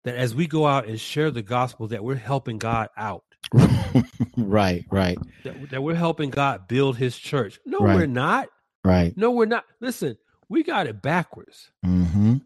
[0.05, 3.25] that as we go out and share the gospel, that we're helping God out.
[4.37, 5.19] right, right.
[5.45, 7.59] That, that, we're helping God build his church.
[7.67, 7.97] No, right.
[7.97, 8.49] we're not.
[8.85, 9.15] Right.
[9.17, 9.65] No, we're not.
[9.81, 10.17] Listen,
[10.49, 11.71] we got it backwards.
[11.85, 12.37] Mm-hmm.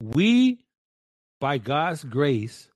[0.00, 0.64] We,
[1.40, 2.68] by God's grace,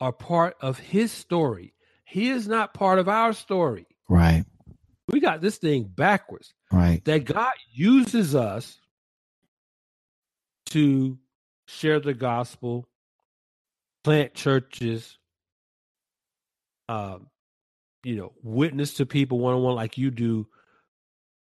[0.00, 1.74] are part of his story.
[2.04, 3.86] He is not part of our story.
[4.08, 4.44] Right.
[5.08, 6.52] We got this thing backwards.
[6.72, 7.04] Right.
[7.04, 8.78] That God uses us
[10.66, 11.18] to
[11.70, 12.88] share the gospel,
[14.04, 15.18] plant churches,
[16.88, 17.18] uh,
[18.02, 20.46] you know, witness to people one on one like you do,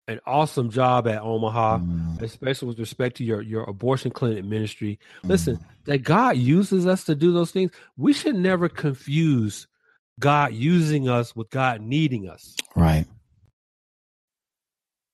[0.07, 2.21] an awesome job at Omaha, mm.
[2.21, 4.99] especially with respect to your your abortion clinic ministry.
[5.23, 5.63] Listen, mm.
[5.85, 7.71] that God uses us to do those things.
[7.95, 9.67] We should never confuse
[10.19, 12.55] God using us with God needing us.
[12.75, 13.05] Right.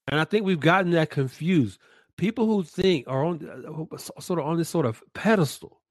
[0.07, 1.79] And I think we've gotten that confused.
[2.17, 5.81] People who think are on uh, sort of on this sort of pedestal,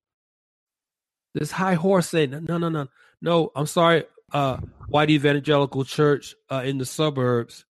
[1.34, 2.88] this high horse saying, "No, no, no,
[3.22, 4.58] no." I'm sorry, uh,
[4.88, 7.64] white evangelical church uh, in the suburbs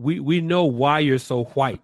[0.00, 1.82] we we know why you're so white.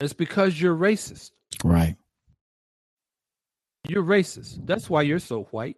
[0.00, 1.32] It's because you're racist.
[1.64, 1.96] Right.
[3.88, 4.64] You're racist.
[4.66, 5.76] That's why you're so white.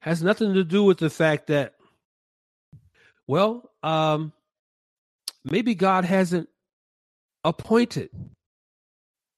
[0.00, 1.74] Has nothing to do with the fact that
[3.26, 4.32] well, um
[5.44, 6.48] maybe God hasn't
[7.44, 8.10] appointed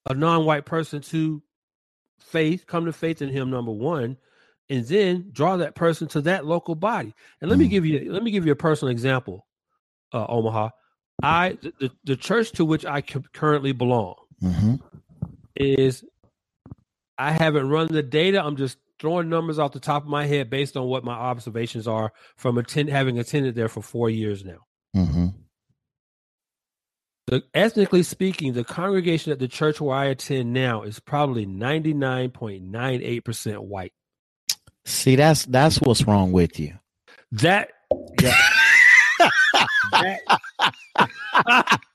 [0.09, 1.43] a non-white person to
[2.19, 4.17] faith, come to faith in him number 1,
[4.69, 7.13] and then draw that person to that local body.
[7.41, 7.61] And let mm.
[7.61, 9.45] me give you let me give you a personal example
[10.13, 10.69] uh, Omaha.
[11.23, 14.75] I the, the church to which I currently belong mm-hmm.
[15.55, 16.03] is
[17.17, 18.43] I haven't run the data.
[18.43, 21.87] I'm just throwing numbers off the top of my head based on what my observations
[21.87, 24.65] are from attend having attended there for four years now.
[24.95, 25.27] Mm-hmm.
[27.27, 33.57] The, ethnically speaking, the congregation at the church where I attend now is probably 99.98%
[33.59, 33.93] white.
[34.85, 36.79] See, that's that's what's wrong with you.
[37.33, 37.71] That,
[38.19, 38.37] that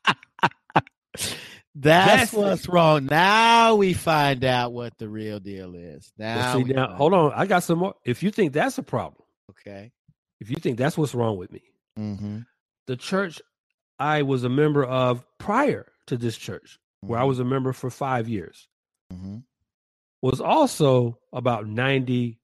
[1.74, 3.06] That's, That's what's wrong.
[3.06, 6.12] Now we find out what the real deal is.
[6.18, 7.32] Now, see, now hold on.
[7.34, 7.94] I got some more.
[8.04, 9.90] If you think that's a problem, okay.
[10.38, 11.62] If you think that's what's wrong with me,
[11.98, 12.40] mm-hmm.
[12.86, 13.40] the church
[14.02, 17.28] I was a member of prior to this church, where I mm-hmm.
[17.28, 18.68] was a member for five years,
[19.12, 19.38] mm-hmm.
[20.20, 22.40] was also about ninety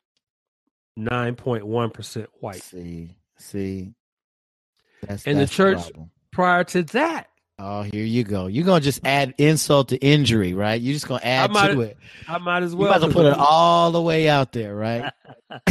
[0.96, 2.62] nine point one percent white.
[2.62, 3.94] See, see,
[5.02, 7.28] that's, and that's the church the prior to that
[7.60, 8.46] Oh, here you go.
[8.46, 10.80] You're gonna just add insult to injury, right?
[10.80, 11.96] You're just gonna add might, to it.
[12.28, 12.86] I might as well.
[12.86, 15.12] You might as well put it all the way out there, right?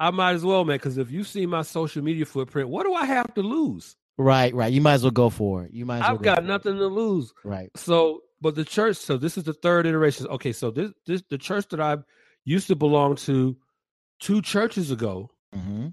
[0.00, 0.76] I might as well, man.
[0.76, 3.96] Because if you see my social media footprint, what do I have to lose?
[4.16, 4.72] Right, right.
[4.72, 5.72] You might as well go for it.
[5.72, 5.98] You might.
[5.98, 6.80] As well I've got nothing it.
[6.80, 7.32] to lose.
[7.42, 7.70] Right.
[7.76, 8.96] So, but the church.
[8.96, 10.26] So this is the third iteration.
[10.28, 11.98] Okay, so this this the church that I
[12.44, 13.56] used to belong to
[14.20, 15.30] two churches ago.
[15.54, 15.88] Mm-hmm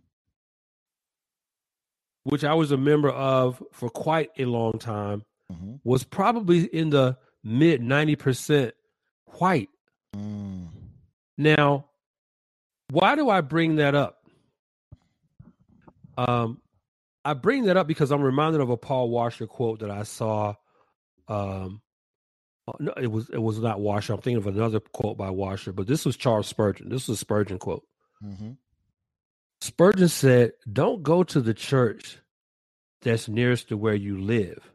[2.24, 5.76] which I was a member of for quite a long time, mm-hmm.
[5.84, 8.72] was probably in the mid 90%
[9.26, 9.70] white.
[10.16, 10.68] Mm.
[11.38, 11.86] Now,
[12.92, 14.18] why do I bring that up?
[16.18, 16.62] Um,
[17.24, 20.56] I bring that up because I'm reminded of a Paul Washer quote that I saw.
[21.30, 21.82] Um,
[22.68, 24.12] uh, no, it was it was not Washer.
[24.14, 26.90] I'm thinking of another quote by Washer, but this was Charles Spurgeon.
[26.90, 27.86] This was a Spurgeon quote.
[28.22, 28.52] Mm-hmm.
[29.62, 32.18] Spurgeon said, Don't go to the church
[33.04, 34.70] that's nearest to where you live.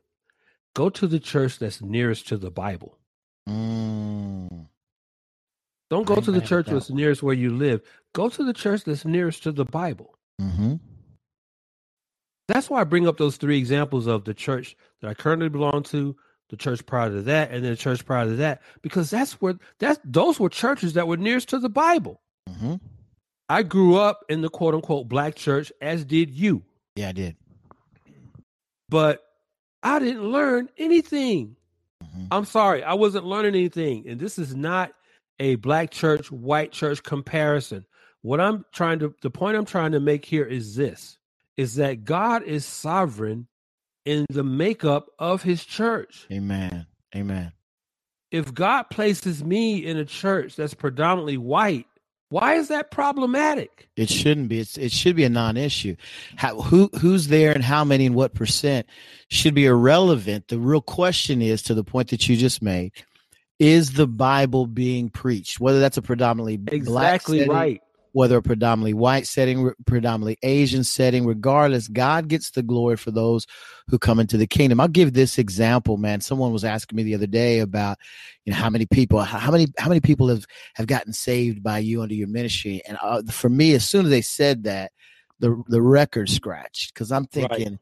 [0.75, 2.97] Go to the church that's nearest to the Bible.
[3.49, 4.69] Mm.
[5.91, 7.81] Don't go to the church that's nearest where you live.
[8.13, 10.19] Go to the church that's nearest to the Bible.
[10.41, 10.75] Mm-hmm.
[12.49, 15.83] That's why I bring up those three examples of the church that I currently belong
[15.85, 16.17] to,
[16.49, 19.55] the church prior to that, and then the church prior to that, because that's where
[19.79, 22.21] that's those were churches that were nearest to the Bible.
[22.49, 22.77] Mm-hmm.
[23.49, 26.63] I grew up in the quote unquote black church, as did you.
[26.95, 27.37] Yeah, I did.
[28.89, 29.23] But
[29.83, 31.57] I didn't learn anything.
[32.03, 32.27] Mm-hmm.
[32.31, 34.09] I'm sorry, I wasn't learning anything.
[34.09, 34.93] And this is not
[35.39, 37.87] a black church, white church comparison.
[38.23, 41.19] What I'm trying to, the point I'm trying to make here is this
[41.57, 43.47] is that God is sovereign
[44.05, 46.27] in the makeup of his church.
[46.31, 46.87] Amen.
[47.15, 47.53] Amen.
[48.31, 51.87] If God places me in a church that's predominantly white,
[52.29, 53.89] why is that problematic?
[53.97, 54.59] It shouldn't be.
[54.59, 55.95] It's, it should be a non-issue.
[56.35, 58.87] How, who who's there and how many and what percent
[59.29, 60.49] should be irrelevant.
[60.49, 62.93] The real question is to the point that you just made:
[63.59, 65.61] Is the Bible being preached?
[65.61, 67.83] Whether that's a predominantly exactly black setting, right,
[68.13, 73.47] whether a predominantly white setting, predominantly Asian setting, regardless, God gets the glory for those
[73.89, 74.81] who come into the kingdom.
[74.81, 76.23] I'll give this example, man.
[76.23, 77.99] Someone was asking me the other day about,
[78.45, 81.79] you know, how many people, how many, how many people have have gotten saved by
[81.79, 82.81] you under your ministry.
[82.89, 84.93] And uh, for me, as soon as they said that,
[85.39, 87.79] the the record scratched because I'm thinking,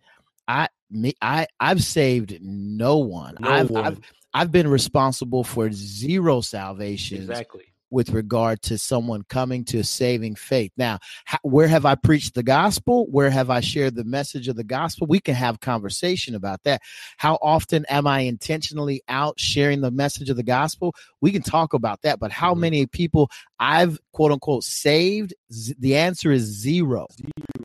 [0.49, 0.67] right.
[0.67, 3.37] I me I I've saved no one.
[3.39, 3.87] No I've, one.
[3.87, 4.01] I've
[4.35, 7.31] I've been responsible for zero salvations.
[7.31, 7.65] Exactly
[7.95, 10.73] with regard to someone coming to a saving faith.
[10.77, 13.07] Now, how, where have I preached the gospel?
[13.07, 15.07] Where have I shared the message of the gospel?
[15.07, 16.83] We can have conversation about that.
[17.19, 20.93] How often am I intentionally out sharing the message of the gospel?
[21.21, 22.19] We can talk about that.
[22.19, 22.63] But how mm-hmm.
[22.63, 23.31] many people
[23.61, 25.33] I've quote unquote saved?
[25.53, 27.07] Z- the answer is zero.
[27.17, 27.64] Zero.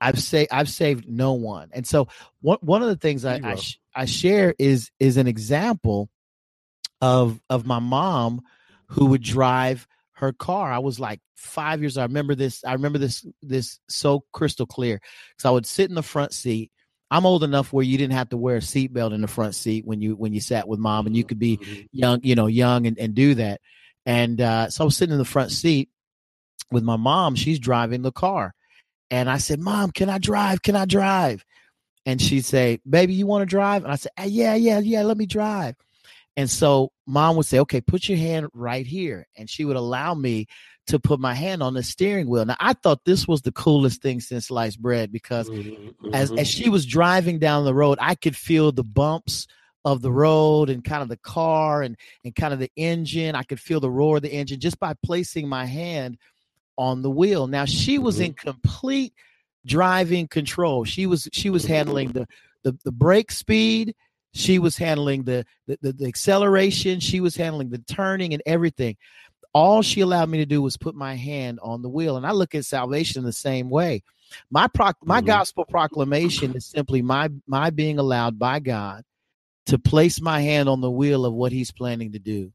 [0.00, 1.70] I've say I've saved no one.
[1.72, 2.08] And so
[2.40, 6.08] one one of the things I I, sh- I share is is an example
[7.00, 8.40] of of my mom
[8.86, 10.70] who would drive her car.
[10.70, 11.96] I was like five years.
[11.96, 12.64] I remember this.
[12.64, 16.70] I remember this this so crystal clear because I would sit in the front seat.
[17.10, 19.84] I'm old enough where you didn't have to wear a seatbelt in the front seat
[19.84, 21.80] when you when you sat with mom, and you could be mm-hmm.
[21.90, 23.60] young, you know, young and, and do that.
[24.06, 25.88] And uh, so I was sitting in the front seat
[26.70, 27.34] with my mom.
[27.34, 28.54] She's driving the car,
[29.10, 30.62] and I said, "Mom, can I drive?
[30.62, 31.44] Can I drive?"
[32.06, 35.02] And she'd say, "Baby, you want to drive?" And I said, "Yeah, yeah, yeah.
[35.02, 35.76] Let me drive."
[36.36, 39.26] And so mom would say, okay, put your hand right here.
[39.36, 40.46] And she would allow me
[40.86, 42.44] to put my hand on the steering wheel.
[42.44, 46.14] Now, I thought this was the coolest thing since sliced bread because mm-hmm.
[46.14, 49.46] as, as she was driving down the road, I could feel the bumps
[49.84, 53.34] of the road and kind of the car and, and kind of the engine.
[53.34, 56.16] I could feel the roar of the engine just by placing my hand
[56.80, 57.46] on the wheel.
[57.46, 58.24] Now, she was mm-hmm.
[58.24, 59.12] in complete
[59.66, 60.84] driving control.
[60.84, 62.26] She was she was handling the
[62.64, 63.94] the, the brake speed
[64.32, 68.96] she was handling the, the, the, the acceleration, she was handling the turning and everything.
[69.52, 72.16] All she allowed me to do was put my hand on the wheel.
[72.16, 74.02] And I look at salvation the same way.
[74.48, 75.26] My pro- my mm-hmm.
[75.26, 79.02] gospel proclamation is simply my my being allowed by God
[79.66, 82.52] to place my hand on the wheel of what He's planning to do.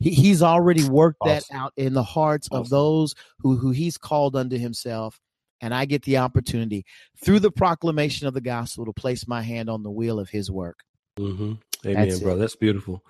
[0.00, 1.44] He, he's already worked awesome.
[1.50, 2.62] that out in the hearts awesome.
[2.62, 5.20] of those who who He's called unto Himself,
[5.60, 6.84] and I get the opportunity
[7.22, 10.50] through the proclamation of the gospel to place my hand on the wheel of His
[10.50, 10.80] work.
[11.18, 11.54] Mm-hmm.
[11.86, 12.34] Amen, That's bro.
[12.34, 12.38] It.
[12.38, 13.04] That's beautiful.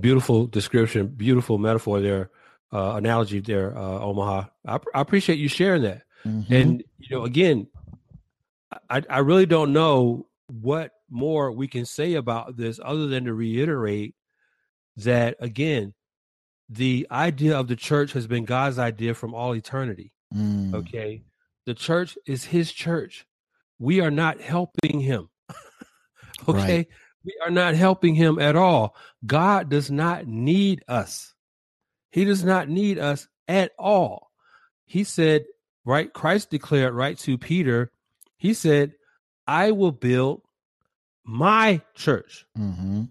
[0.00, 1.08] Beautiful description.
[1.08, 2.30] Beautiful metaphor there.
[2.70, 4.44] Uh, analogy there, uh, Omaha.
[4.66, 6.02] I, I appreciate you sharing that.
[6.26, 6.52] Mm-hmm.
[6.52, 7.66] And you know, again,
[8.90, 13.32] I, I really don't know what more we can say about this other than to
[13.32, 14.14] reiterate
[14.96, 15.94] that again,
[16.68, 20.12] the idea of the church has been God's idea from all eternity.
[20.34, 20.74] Mm.
[20.74, 21.22] Okay.
[21.66, 23.26] The church is his church.
[23.78, 25.28] We are not helping him.
[26.48, 26.76] okay.
[26.76, 26.88] Right.
[27.24, 28.96] We are not helping him at all.
[29.26, 31.34] God does not need us.
[32.10, 34.30] He does not need us at all.
[34.86, 35.44] He said,
[35.84, 36.12] right?
[36.12, 37.90] Christ declared right to Peter,
[38.38, 38.92] he said,
[39.46, 40.42] I will build
[41.24, 42.46] my church.
[42.56, 43.04] Mm-hmm.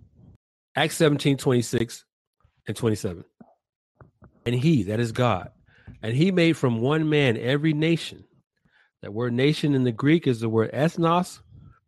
[0.75, 2.05] Acts 17, 26
[2.67, 3.23] and 27.
[4.47, 5.51] And he, that is God,
[6.01, 8.23] and he made from one man every nation.
[9.01, 11.41] That word nation in the Greek is the word ethnos,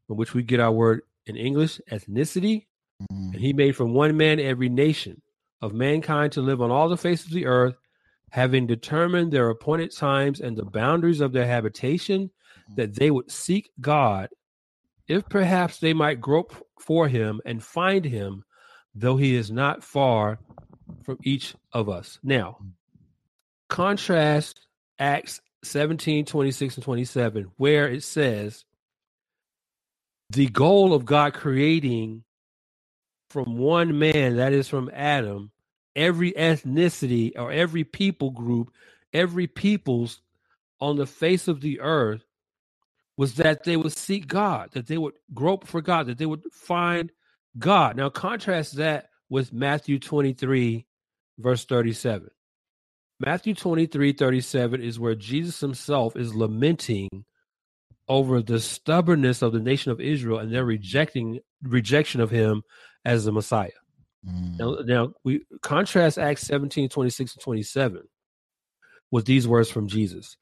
[0.05, 2.65] from which we get our word in English, ethnicity.
[3.01, 3.29] Mm-hmm.
[3.31, 5.21] And he made from one man every nation
[5.61, 7.75] of mankind to live on all the face of the earth,
[8.29, 12.75] having determined their appointed times and the boundaries of their habitation, mm-hmm.
[12.75, 14.27] that they would seek God,
[15.07, 18.43] if perhaps they might grope for him and find him,
[18.93, 20.39] though he is not far
[21.03, 22.19] from each of us.
[22.23, 22.71] Now, mm.
[23.67, 24.61] contrast
[24.97, 28.65] Acts 17, 26, and 27, where it says,
[30.29, 32.23] the goal of God creating
[33.29, 35.51] from one man, that is from Adam,
[35.95, 38.71] every ethnicity or every people group,
[39.13, 40.21] every peoples
[40.79, 42.23] on the face of the earth
[43.17, 46.43] was that they would seek God, that they would grope for God, that they would
[46.53, 47.11] find
[47.57, 47.97] God.
[47.97, 50.85] Now, contrast that with Matthew 23,
[51.37, 52.29] verse 37.
[53.19, 57.09] Matthew 23, 37 is where Jesus himself is lamenting
[58.07, 62.63] over the stubbornness of the nation of Israel and their rejecting rejection of him
[63.05, 63.69] as the Messiah.
[64.27, 64.57] Mm.
[64.57, 68.01] Now, now we contrast Acts 17, 26 and 27
[69.11, 70.37] with these words from Jesus.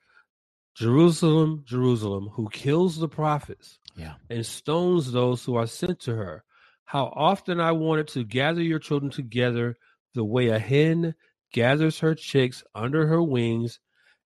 [0.75, 4.13] Jerusalem, Jerusalem, who kills the prophets yeah.
[4.29, 6.43] and stones those who are sent to her.
[6.87, 9.75] How often I wanted to gather your children together
[10.13, 11.13] the way a hen
[11.51, 13.81] gathers her chicks under her wings,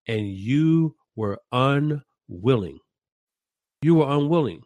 [0.08, 2.78] and you were unwilling.
[3.82, 4.62] You were unwilling.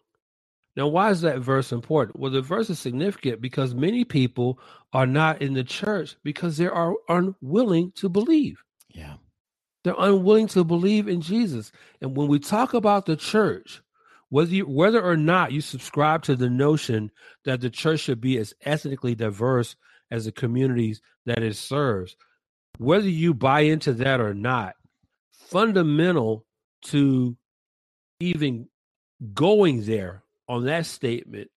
[0.76, 2.20] Now, why is that verse important?
[2.20, 4.60] Well, the verse is significant because many people
[4.92, 8.62] are not in the church because they are unwilling to believe.
[8.94, 9.16] Yeah.
[9.86, 11.72] They're unwilling to believe in Jesus.
[12.02, 13.82] And when we talk about the church,
[14.36, 17.10] whether you, whether or not you subscribe to the notion
[17.46, 19.78] that the church should be as ethnically diverse
[20.12, 22.18] as the communities that it serves,
[22.78, 24.76] whether you buy into that or not,
[25.32, 26.46] fundamental
[26.82, 27.38] to
[28.20, 28.68] even
[29.34, 31.50] going there on that statement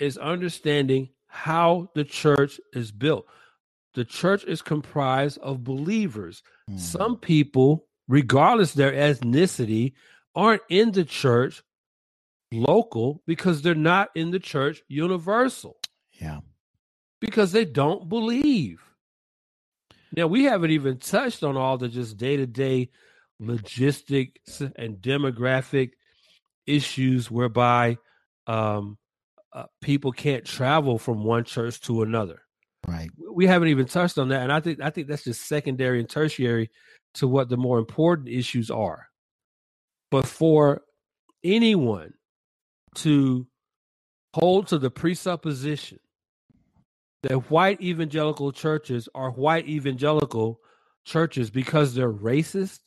[0.00, 3.24] is understanding how the church is built.
[3.94, 6.42] The church is comprised of believers.
[6.68, 6.80] Mm.
[6.80, 9.92] Some people, regardless their ethnicity,
[10.34, 11.62] aren't in the church
[12.54, 15.76] local because they're not in the church universal.
[16.12, 16.40] Yeah.
[17.20, 18.82] Because they don't believe.
[20.16, 22.90] Now, we haven't even touched on all the just day to day
[23.40, 25.90] logistics and demographic
[26.66, 27.98] issues whereby
[28.46, 28.96] um,
[29.52, 32.42] uh, people can't travel from one church to another.
[32.86, 33.10] Right.
[33.32, 36.08] We haven't even touched on that, and I think I think that's just secondary and
[36.08, 36.70] tertiary
[37.14, 39.08] to what the more important issues are.
[40.10, 40.82] But for
[41.42, 42.12] anyone
[42.96, 43.46] to
[44.34, 45.98] hold to the presupposition
[47.22, 50.60] that white evangelical churches are white evangelical
[51.04, 52.80] churches because they're racist,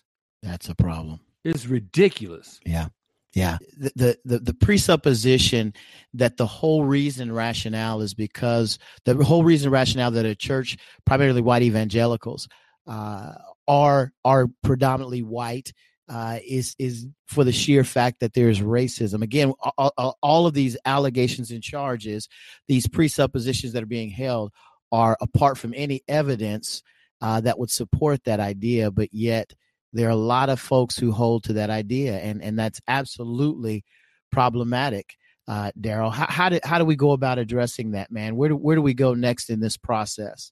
[0.44, 1.20] that's a problem.
[1.44, 2.60] it's ridiculous.
[2.66, 2.90] Yeah.
[3.34, 5.74] Yeah, the, the the presupposition
[6.16, 11.42] that the whole reason rationale is because the whole reason rationale that a church, primarily
[11.42, 12.48] white evangelicals,
[12.88, 13.34] uh,
[13.68, 15.72] are are predominantly white
[16.10, 19.22] uh, is is for the sheer fact that there's racism.
[19.22, 22.30] Again, all, all, of these allegations and charges,
[22.68, 24.52] these presuppositions that are being held,
[24.92, 26.82] are apart from any evidence
[27.22, 28.90] uh, that would support that idea.
[28.90, 29.54] But yet,
[29.92, 33.84] there are a lot of folks who hold to that idea, and and that's absolutely
[34.32, 35.16] problematic.
[35.46, 38.36] Uh, Darrell, how, how do how do we go about addressing that, man?
[38.36, 40.52] Where do where do we go next in this process?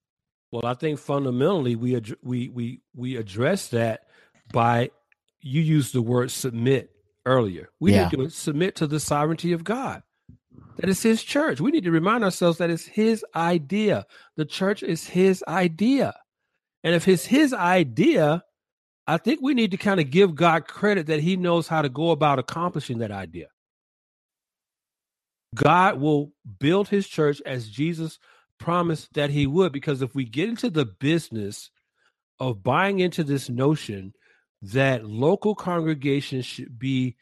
[0.51, 4.07] Well, I think fundamentally we ad- we we we address that
[4.51, 4.91] by
[5.45, 6.89] you used the word submit
[7.25, 7.69] earlier.
[7.79, 8.09] We Yeah.
[8.09, 10.01] need to submit to the sovereignty of God.
[10.77, 11.61] That is his church.
[11.61, 14.07] We need to remind ourselves that it's his idea.
[14.37, 16.15] The church is his idea.
[16.83, 18.43] And if it's his idea,
[19.07, 21.89] I think we need to kind of give God credit that he knows how to
[21.89, 23.47] go about accomplishing that idea.
[25.53, 28.17] God will build his church as Jesus
[28.59, 29.71] promised that he would.
[29.71, 31.69] Because if we get into the business
[32.39, 34.13] of buying into this notion
[34.73, 37.15] that local congregations should be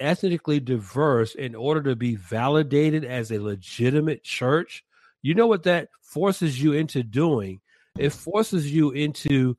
[0.00, 4.84] ethnically diverse in order to be validated as a legitimate church,
[5.22, 7.60] you know what that forces you into doing?
[7.96, 9.56] It forces you into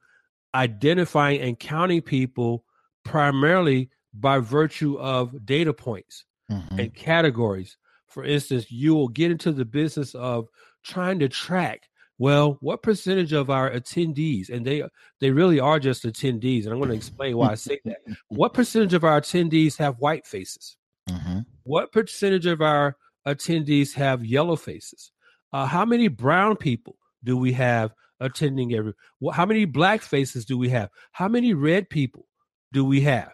[0.56, 2.64] identifying and counting people
[3.04, 6.80] primarily by virtue of data points Mhm.
[6.80, 7.78] and categories.
[8.08, 10.48] For instance, you will get into the business of
[10.84, 11.89] trying to track
[12.20, 14.84] well what percentage of our attendees and they
[15.20, 17.98] they really are just attendees and i'm going to explain why i say that.
[18.28, 20.76] What percentage of our attendees have white faces?
[21.10, 21.46] Mhm.
[21.64, 22.96] what percentage of our
[23.26, 25.12] attendees have yellow faces?
[25.52, 28.94] Uh, how many brown people do we have attending every
[29.24, 30.90] wh- how many black faces do we have?
[31.12, 32.28] How many red people
[32.72, 33.32] do we have?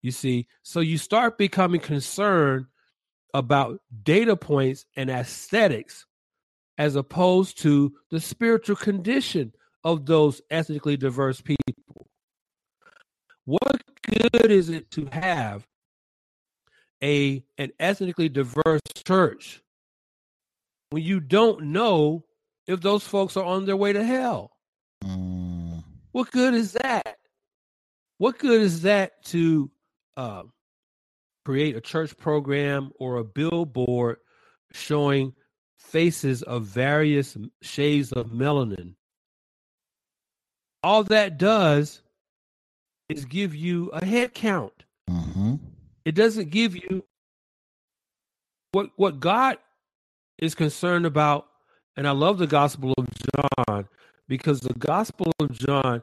[0.00, 0.46] You see?
[0.62, 2.66] So you start becoming concerned
[3.34, 6.06] about data points and aesthetics
[6.78, 9.52] as opposed to the spiritual condition
[9.84, 12.06] of those ethnically diverse people.
[13.44, 15.66] What good is it to have
[17.02, 19.62] a an ethnically diverse church
[20.90, 22.24] when you don't know
[22.66, 24.52] if those folks are on their way to hell?
[25.04, 25.84] Mm.
[26.12, 27.18] what good is that?
[28.18, 29.70] What good is that to
[30.16, 30.42] uh,
[31.44, 34.18] create a church program or a billboard
[34.72, 35.32] showing
[35.78, 38.94] faces of various shades of melanin
[40.82, 42.02] all that does
[43.08, 45.58] is give you a head count Mhm.
[46.04, 47.04] it doesn't give you
[48.72, 49.58] what what God
[50.38, 51.46] is concerned about.
[51.96, 53.06] And I love the Gospel of
[53.66, 53.88] John
[54.28, 56.02] because the Gospel of John,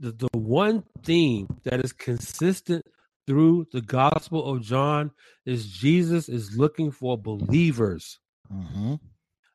[0.00, 2.86] the, the one theme that is consistent
[3.26, 5.10] through the Gospel of John
[5.44, 8.18] is Jesus is looking for believers.
[8.50, 9.00] Mhm.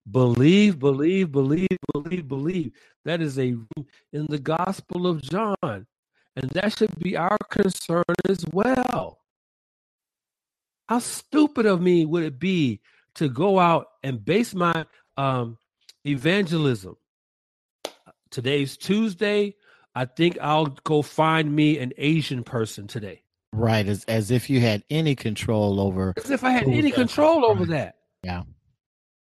[0.10, 2.72] Believe, believe, believe, believe, believe.
[3.04, 3.56] That is a
[4.14, 5.88] in the Gospel of John.
[6.36, 9.20] And that should be our concern as well.
[10.88, 12.80] How stupid of me would it be
[13.16, 14.86] to go out and base my
[15.18, 15.58] um,
[16.06, 16.96] evangelism?
[18.30, 19.56] Today's Tuesday.
[19.96, 23.24] I think I'll go find me an Asian person today.
[23.52, 26.14] Right, as as if you had any control over.
[26.18, 27.96] As if I had any control over that.
[28.24, 28.44] Yeah.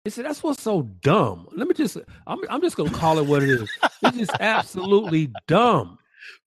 [0.05, 1.49] They said that's what's so dumb.
[1.53, 1.97] Let me just
[2.27, 3.71] I'm I'm just gonna call it what it is.
[4.03, 5.99] It's just absolutely dumb.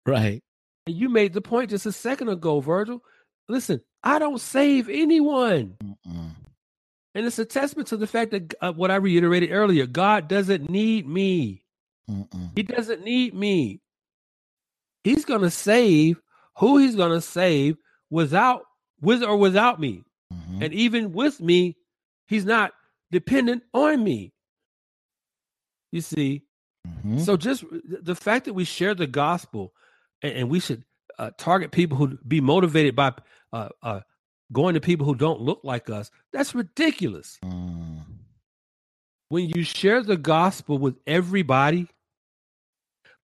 [0.06, 0.44] Right.
[0.86, 3.02] And you made the point just a second ago, Virgil.
[3.50, 5.76] Listen, I don't save anyone.
[5.84, 6.32] Mm-mm.
[7.16, 10.70] And it's a testament to the fact that uh, what I reiterated earlier God doesn't
[10.70, 11.64] need me.
[12.10, 12.52] Mm-mm.
[12.56, 13.82] He doesn't need me.
[15.04, 16.22] He's going to save
[16.58, 17.78] who he's going to save
[18.10, 18.64] without,
[19.02, 20.04] with or without me.
[20.34, 20.64] Mhm.
[20.64, 21.78] And even with me,
[22.28, 22.72] he's not
[23.12, 24.34] dependent on me.
[25.92, 26.44] You see,
[26.88, 27.20] Mhm.
[27.22, 29.74] so just the fact that we share the gospel
[30.22, 30.84] and, and we should
[31.20, 33.12] uh, target people who be motivated by
[33.52, 34.02] uh, uh,
[34.52, 37.40] going to people who don't look like us, that's ridiculous.
[37.44, 38.04] Mm.
[39.30, 41.88] When you share the gospel with everybody,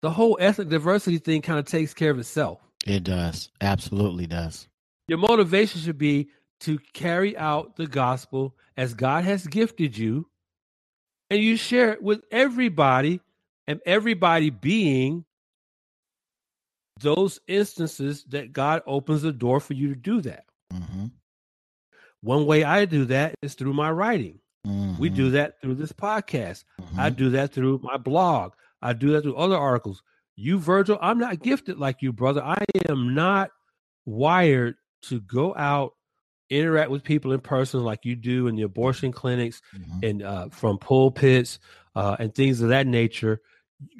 [0.01, 2.59] the whole ethnic diversity thing kind of takes care of itself.
[2.87, 3.49] It does.
[3.61, 4.67] Absolutely does.
[5.07, 6.29] Your motivation should be
[6.61, 10.27] to carry out the gospel as God has gifted you,
[11.29, 13.19] and you share it with everybody,
[13.67, 15.25] and everybody being
[16.99, 20.45] those instances that God opens the door for you to do that.
[20.71, 21.05] hmm
[22.21, 24.39] One way I do that is through my writing.
[24.65, 25.15] We Mm-hmm.
[25.15, 26.63] do that through this podcast.
[26.97, 28.53] I do that through my blog.
[28.81, 30.03] I do that through other articles.
[30.35, 32.43] You, Virgil, I'm not gifted like you, brother.
[32.43, 33.49] I am not
[34.05, 35.93] wired to go out,
[36.51, 40.03] interact with people in person like you do in the abortion clinics Mhm.
[40.03, 41.59] and uh, from pulpits
[41.95, 43.39] uh, and things of that nature.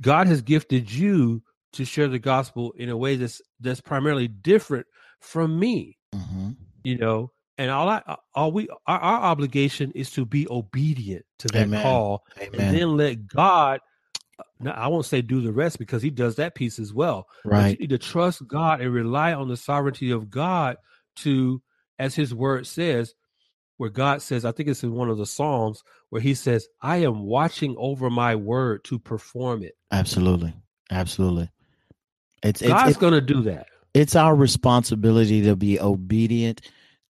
[0.01, 1.41] God has gifted you
[1.73, 4.85] to share the gospel in a way that's that's primarily different
[5.19, 5.97] from me.
[6.13, 6.55] Mhm.
[6.83, 11.47] You know, and all I all we our, our obligation is to be obedient to
[11.49, 11.81] that Amen.
[11.81, 12.59] call Amen.
[12.67, 13.79] and then let God.
[14.59, 17.27] Now, I won't say do the rest because He does that piece as well.
[17.43, 17.71] But right.
[17.71, 20.77] you need to trust God and rely on the sovereignty of God
[21.17, 21.61] to,
[22.01, 23.13] as His Word says,
[23.77, 26.97] where God says, I think it's in one of the Psalms where He says, "I
[26.97, 30.53] am watching over my word to perform it." Absolutely.
[30.91, 31.49] Absolutely.
[32.43, 33.67] It's God's it's going to do that.
[33.93, 36.61] It's our responsibility to be obedient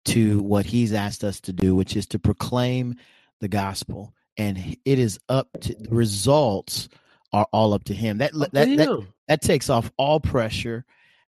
[0.07, 2.97] to what he's asked us to do, which is to proclaim
[3.41, 4.15] the gospel.
[4.37, 6.89] And it is up to the results
[7.33, 8.19] are all up to him.
[8.19, 10.85] That that, that that takes off all pressure.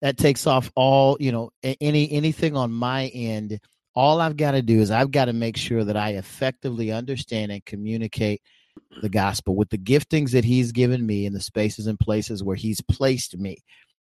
[0.02, 3.60] That takes off all, you know, any anything on my end.
[3.96, 7.52] All I've got to do is I've got to make sure that I effectively understand
[7.52, 8.42] and communicate
[9.02, 12.56] the gospel with the giftings that he's given me in the spaces and places where
[12.56, 13.58] he's placed me.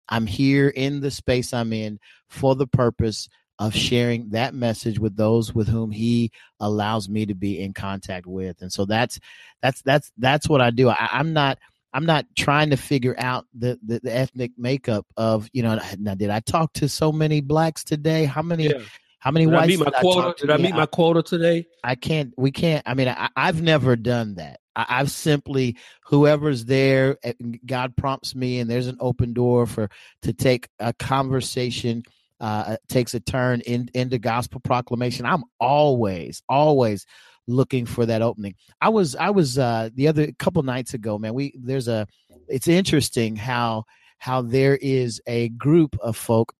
[0.09, 3.29] I'm here in the space I'm in for the purpose
[3.59, 8.27] of sharing that message with those with whom he allows me to be in contact
[8.27, 9.21] with and so that's
[9.61, 11.59] that's that's that's what i do I, am not
[11.93, 16.15] i'm not trying to figure out the, the, the ethnic makeup of you know now
[16.15, 18.81] did i talk to so many blacks today how many yeah.
[19.19, 19.63] How many did whites?
[19.63, 20.29] I meet my did quota?
[20.29, 21.67] I did I meet my quota today?
[21.85, 22.35] I can't.
[22.37, 22.83] We can't.
[22.89, 24.59] I mean, I, have never done that.
[24.75, 25.77] I, I've simply
[26.07, 27.19] whoever's there.
[27.23, 27.35] Eh,
[27.65, 29.91] God prompts me, and there's an open door for
[30.23, 32.03] to take a conversation
[32.43, 37.07] uh, takes a turn in, into gospel proclamation, I'm always, always
[37.47, 38.55] looking for that opening.
[38.81, 41.35] I was, I was uh, the other couple nights ago, man.
[41.35, 42.07] We there's a,
[42.49, 43.85] it's interesting how
[44.19, 46.55] how there is a group of folk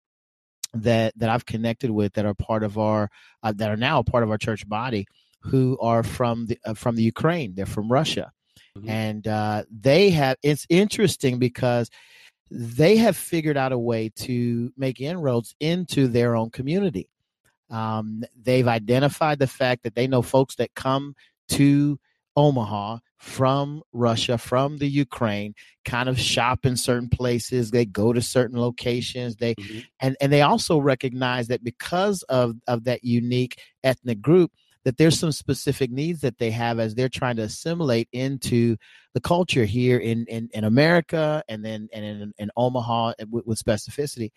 [0.75, 3.11] that that I've connected with that are part of our
[3.43, 5.07] uh, that are now a part of our church body
[5.41, 7.55] who are from the uh, from the Ukraine.
[7.55, 8.33] They're from Russia,
[8.77, 8.89] mm-hmm.
[8.89, 10.37] and uh, they have.
[10.43, 11.91] It's interesting because
[12.51, 17.09] they have figured out a way to make inroads into their own community.
[17.73, 21.17] Um, they've identified the fact that they know folks that come
[21.49, 21.99] to
[22.37, 25.55] Omaha from Russia, from the Ukraine,
[25.85, 27.71] kind of shop in certain places.
[27.71, 29.37] They go to certain locations.
[29.37, 29.81] They mm-hmm.
[30.01, 34.51] and and they also recognize that because of of that unique ethnic group,
[34.85, 38.77] that there's some specific needs that they have as they're trying to assimilate into
[39.15, 43.63] the culture here in in, in America and then and in, in Omaha with, with
[43.63, 44.31] specificity.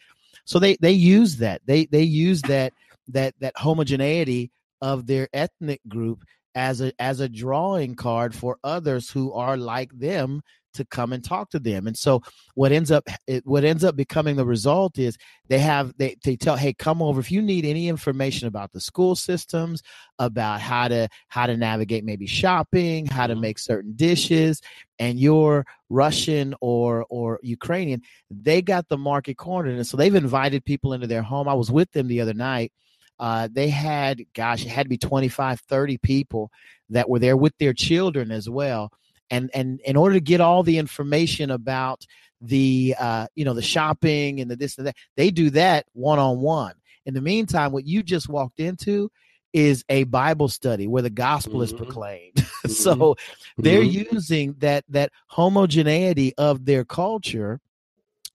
[0.44, 2.74] So they they use that they they use that
[3.10, 4.52] that that homogeneity
[4.82, 6.24] of their ethnic group
[6.56, 10.42] as a as a drawing card for others who are like them
[10.76, 11.88] to come and talk to them.
[11.88, 12.22] And so
[12.54, 13.08] what ends up
[13.44, 17.20] what ends up becoming the result is they have they they tell hey come over
[17.20, 19.82] if you need any information about the school systems,
[20.20, 23.42] about how to how to navigate maybe shopping, how to mm-hmm.
[23.42, 24.62] make certain dishes
[25.00, 30.64] and you're Russian or or Ukrainian, they got the market cornered and so they've invited
[30.66, 31.48] people into their home.
[31.48, 32.72] I was with them the other night
[33.20, 36.52] uh, they had gosh it had to be 25 30 people
[36.90, 38.92] that were there with their children as well
[39.30, 42.06] and and in order to get all the information about
[42.42, 46.20] the uh, you know the shopping and the this and that they do that one
[46.20, 46.74] on one
[47.06, 49.10] in the meantime what you just walked into
[49.54, 51.64] is a bible study where the gospel mm-hmm.
[51.64, 52.70] is proclaimed mm-hmm.
[52.70, 53.16] so
[53.58, 54.16] they're mm-hmm.
[54.16, 57.60] using that that homogeneity of their culture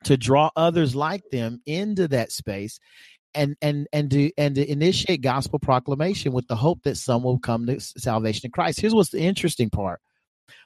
[0.04, 2.80] to draw others like them into that space
[3.34, 7.38] and and and to and to initiate gospel proclamation with the hope that some will
[7.38, 8.80] come to salvation in Christ.
[8.80, 10.00] Here's what's the interesting part.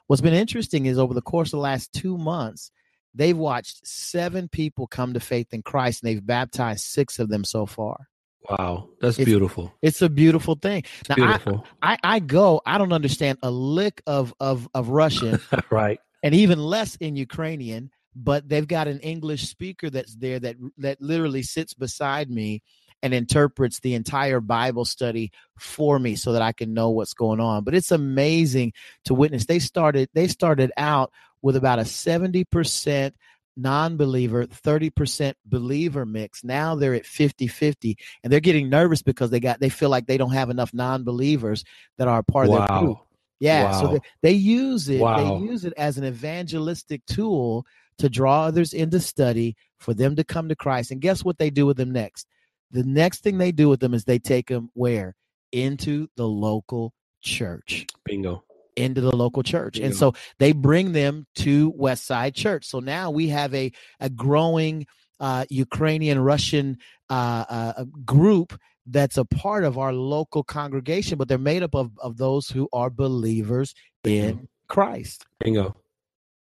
[0.07, 2.71] What's been interesting is over the course of the last two months,
[3.13, 7.43] they've watched seven people come to faith in Christ, and they've baptized six of them
[7.43, 8.07] so far.
[8.49, 9.73] Wow, that's it's, beautiful.
[9.81, 10.83] It's a beautiful thing.
[10.99, 11.65] It's now, beautiful.
[11.81, 12.61] I, I, I go.
[12.65, 15.39] I don't understand a lick of of of Russian,
[15.71, 15.99] right?
[16.21, 21.01] And even less in Ukrainian but they've got an English speaker that's there that that
[21.01, 22.61] literally sits beside me
[23.03, 27.39] and interprets the entire Bible study for me so that I can know what's going
[27.39, 27.63] on.
[27.63, 29.45] But it's amazing to witness.
[29.45, 31.11] They started they started out
[31.41, 33.11] with about a 70%
[33.57, 39.61] non-believer 30% believer mix now they're at 50-50 and they're getting nervous because they got
[39.61, 41.63] they feel like they don't have enough non-believers
[41.97, 42.57] that are part wow.
[42.57, 42.97] of their group
[43.39, 43.81] yeah wow.
[43.81, 45.39] so they, they use it wow.
[45.39, 47.65] they use it as an evangelistic tool
[47.99, 50.91] to draw others into study, for them to come to Christ.
[50.91, 52.27] And guess what they do with them next?
[52.71, 55.15] The next thing they do with them is they take them where?
[55.51, 57.85] Into the local church.
[58.03, 58.43] Bingo.
[58.75, 59.73] Into the local church.
[59.73, 59.87] Bingo.
[59.87, 62.65] And so they bring them to West Side Church.
[62.65, 64.87] So now we have a, a growing
[65.19, 66.77] uh, Ukrainian Russian
[67.09, 71.91] uh, uh, group that's a part of our local congregation, but they're made up of,
[71.99, 73.73] of those who are believers
[74.03, 74.27] Bingo.
[74.27, 75.25] in Christ.
[75.39, 75.75] Bingo.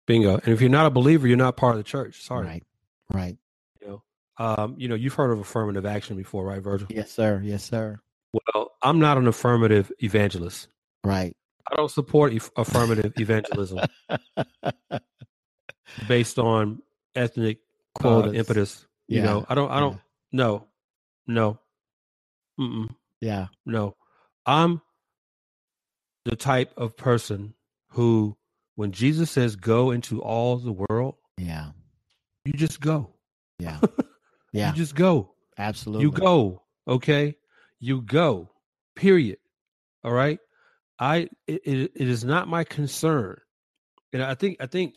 [0.06, 0.36] Bingo.
[0.36, 2.22] And if you're not a believer, you're not part of the church.
[2.22, 2.46] Sorry.
[2.46, 2.64] Right.
[3.12, 3.36] Right.
[3.80, 4.02] You know,
[4.38, 6.88] um, you know, you've heard of affirmative action before, right, Virgil?
[6.90, 7.40] Yes, sir.
[7.44, 8.00] Yes, sir.
[8.32, 10.68] Well, I'm not an affirmative evangelist.
[11.04, 11.36] Right.
[11.70, 13.80] I don't support e- affirmative evangelism
[16.08, 16.82] based on
[17.14, 17.58] ethnic
[18.04, 18.86] uh, impetus.
[19.08, 19.24] You yeah.
[19.24, 19.70] know, I don't.
[19.70, 19.94] I don't.
[19.94, 19.98] Yeah.
[20.32, 20.66] No.
[21.26, 21.58] No.
[22.60, 22.88] Mm-mm.
[23.20, 23.46] Yeah.
[23.64, 23.96] No.
[24.46, 24.82] I'm
[26.24, 27.54] the type of person
[27.90, 28.36] who
[28.76, 31.70] when Jesus says go into all the world, yeah,
[32.44, 33.10] you just go.
[33.58, 33.80] Yeah.
[34.54, 34.70] Yeah.
[34.70, 35.34] You just go.
[35.58, 36.04] Absolutely.
[36.04, 36.62] You go.
[36.86, 37.36] Okay.
[37.80, 38.50] You go.
[38.94, 39.38] Period.
[40.04, 40.38] All right.
[40.98, 43.40] I it, it, is not my concern.
[44.12, 44.94] And I think I think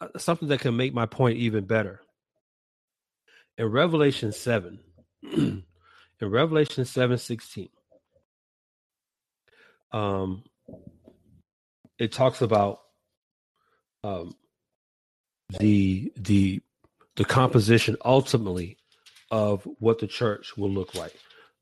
[0.00, 2.00] uh, something that can make my point even better.
[3.58, 4.78] In Revelation 7,
[5.22, 5.64] in
[6.20, 7.68] Revelation 7 16,
[9.92, 10.44] um,
[11.98, 12.80] it talks about
[14.04, 14.34] um,
[15.58, 16.60] the the
[17.16, 18.76] the composition ultimately
[19.30, 21.14] of what the church will look like.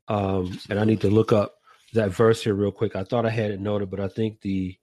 [0.07, 1.55] Um, and I need to look up
[1.93, 2.95] that verse here real quick.
[2.95, 4.75] I thought I had it noted, but I think the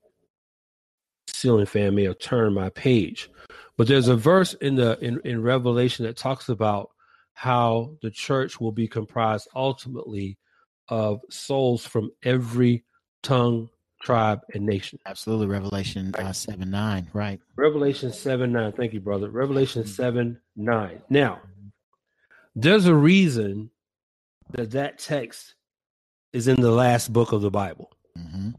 [1.29, 3.31] ceiling fan may have turned my page.
[3.77, 6.91] But there's a verse in the in, in Revelation that talks about
[7.35, 10.39] how the church will be comprised ultimately
[10.89, 12.85] of souls from every
[13.23, 13.71] tongue,
[14.01, 14.99] tribe, and nation.
[15.07, 15.47] Absolutely.
[15.47, 17.09] Revelation uh, 7 9.
[17.13, 17.41] Right.
[17.57, 18.73] Revelation 7 9.
[18.73, 19.29] Thank you, brother.
[19.31, 21.03] Revelation 7 9.
[21.11, 21.41] Now,
[22.55, 23.71] there's a reason
[24.53, 25.55] that that text
[26.33, 28.51] is in the last book of the Bible Mm-hmm.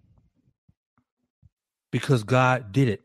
[1.91, 3.01] because God did it.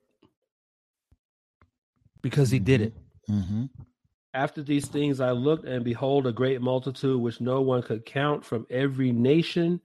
[2.22, 2.94] Because he did it.
[3.28, 3.64] Mm-hmm.
[4.32, 8.44] After these things, I looked, and behold, a great multitude which no one could count
[8.44, 9.80] from every nation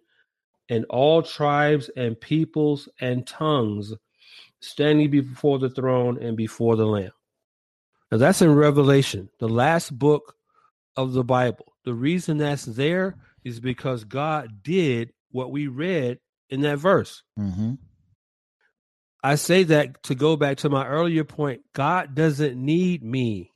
[0.71, 3.93] and all tribes and peoples and tongues
[4.61, 7.11] standing before the throne and before the Lamb.
[8.09, 10.35] Now, that's in Revelation, the last book
[10.95, 11.73] of the Bible.
[11.83, 16.19] The reason that's there is because God did what we read
[16.49, 17.21] in that verse.
[17.37, 17.73] Mm-hmm.
[19.21, 23.51] I say that to go back to my earlier point God doesn't need me.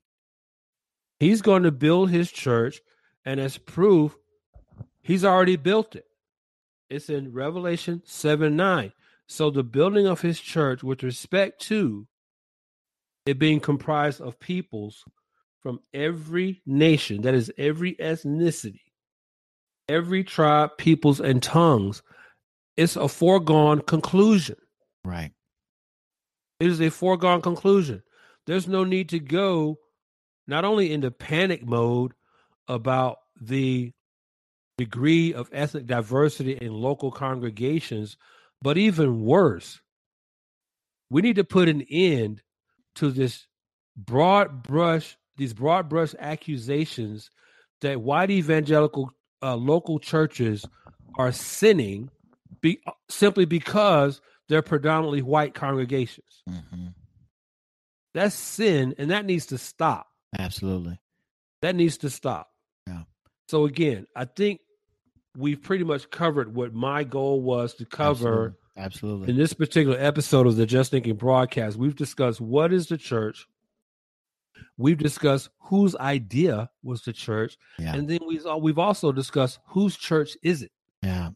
[1.18, 2.82] He's going to build his church,
[3.24, 4.18] and as proof,
[5.02, 6.06] he's already built it.
[6.90, 8.92] It's in Revelation 7 9.
[9.28, 12.08] So the building of his church, with respect to
[13.26, 15.04] it being comprised of peoples
[15.62, 18.82] from every nation, that is, every ethnicity,
[19.90, 22.04] every tribe, peoples, and tongues,
[22.78, 24.58] it's a foregone conclusion.
[25.04, 25.32] Right.
[26.60, 28.04] It is a foregone conclusion.
[28.46, 29.80] There's no need to go
[30.48, 32.14] not only into panic mode
[32.68, 33.92] about the
[34.78, 38.18] degree of ethnic diversity in local congregations,
[38.62, 39.82] but even worse,
[41.10, 42.42] we need to put an end
[42.96, 43.48] to this
[43.96, 47.30] broad brush, these broad brush accusations
[47.82, 49.12] that white evangelical
[49.42, 50.66] uh, local churches
[51.18, 52.10] are sinning
[52.62, 56.44] be, simply because they're predominantly white congregations.
[56.50, 56.88] Mm-hmm.
[58.14, 60.08] That's sin, and that needs to stop.
[60.38, 61.00] Absolutely.
[61.62, 62.50] That needs to stop.
[62.88, 63.04] Yeah.
[63.50, 64.62] So again, I think
[65.38, 68.84] we've pretty much covered what my goal was to cover Absolutely.
[68.86, 69.30] Absolutely.
[69.30, 71.78] in this particular episode of the Just Thinking broadcast.
[71.78, 73.48] We've discussed what is the church.
[74.78, 77.96] We've discussed whose idea was the church, Yeah.
[77.96, 80.72] and then we've we've also discussed whose church is it.
[81.02, 81.30] Yeah.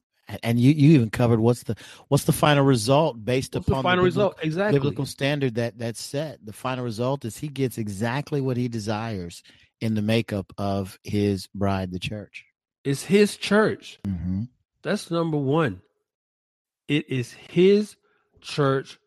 [0.43, 1.75] And you, you even covered what's the
[2.09, 4.43] what's the final result based What's the upon final biblical- result?
[4.45, 4.79] Exactly.
[4.79, 6.45] biblical standard that that's set.
[6.45, 9.41] The final result is he gets exactly what he desires
[9.81, 12.45] in the makeup of his bride, the church.
[12.83, 13.99] It's his church.
[14.07, 14.43] Mm-hmm.
[14.83, 15.81] That's number one.
[16.87, 17.95] It is his
[18.41, 18.97] church.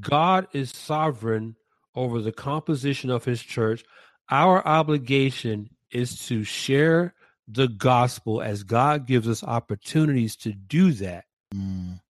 [0.00, 1.56] God is sovereign
[1.94, 3.84] over the composition of his church.
[4.30, 7.14] Our obligation is to share
[7.46, 11.24] the gospel as God gives us opportunities to do that.
[11.54, 12.00] Mm.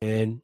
[0.00, 0.40] And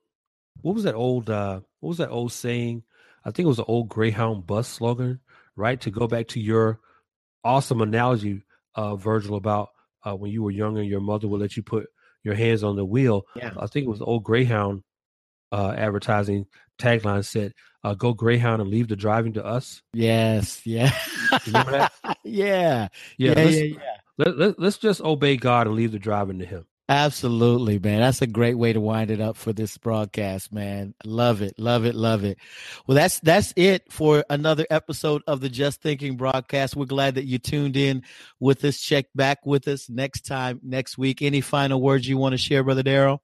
[0.60, 2.82] what was that old uh what was that old saying?
[3.24, 5.20] I think it was an old Greyhound bus slogan,
[5.54, 5.80] right?
[5.82, 6.80] To go back to your
[7.44, 8.42] awesome analogy,
[8.76, 9.70] uh, Virgil, about
[10.04, 11.86] uh, when you were younger, and your mother would let you put
[12.22, 13.24] your hands on the wheel.
[13.34, 13.52] Yeah.
[13.58, 14.82] I think it was old Greyhound
[15.52, 16.46] uh, advertising
[16.78, 17.52] tagline said,
[17.84, 20.60] uh, "Go Greyhound and leave the driving to us." Yes.
[20.64, 20.92] Yeah.
[21.46, 21.92] Remember that?
[22.24, 22.88] yeah.
[23.18, 23.32] Yeah, Yeah.
[23.34, 23.62] let's, Yeah.
[23.62, 23.96] Yeah.
[24.18, 26.66] Let, let, let's just obey God and leave the driving to Him.
[26.88, 27.98] Absolutely, man.
[28.00, 30.94] That's a great way to wind it up for this broadcast, man.
[31.04, 32.38] Love it, love it, love it.
[32.86, 36.76] Well, that's that's it for another episode of the Just Thinking broadcast.
[36.76, 38.02] We're glad that you tuned in
[38.38, 38.78] with us.
[38.78, 41.22] Check back with us next time, next week.
[41.22, 43.20] Any final words you want to share, Brother Darrell?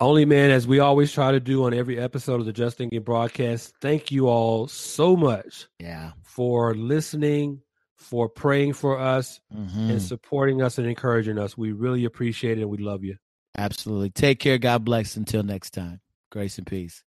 [0.00, 3.00] Only man, as we always try to do on every episode of the Just Thinking
[3.00, 6.10] broadcast, thank you all so much Yeah.
[6.24, 7.62] for listening,
[8.04, 9.90] for praying for us, Mhm.
[9.90, 11.56] and supporting us and encouraging us.
[11.56, 13.16] We really appreciate it and we love you.
[13.56, 14.10] Absolutely.
[14.10, 14.58] Take care.
[14.58, 15.16] God bless.
[15.16, 16.00] Until next time.
[16.30, 17.02] Grace and peace.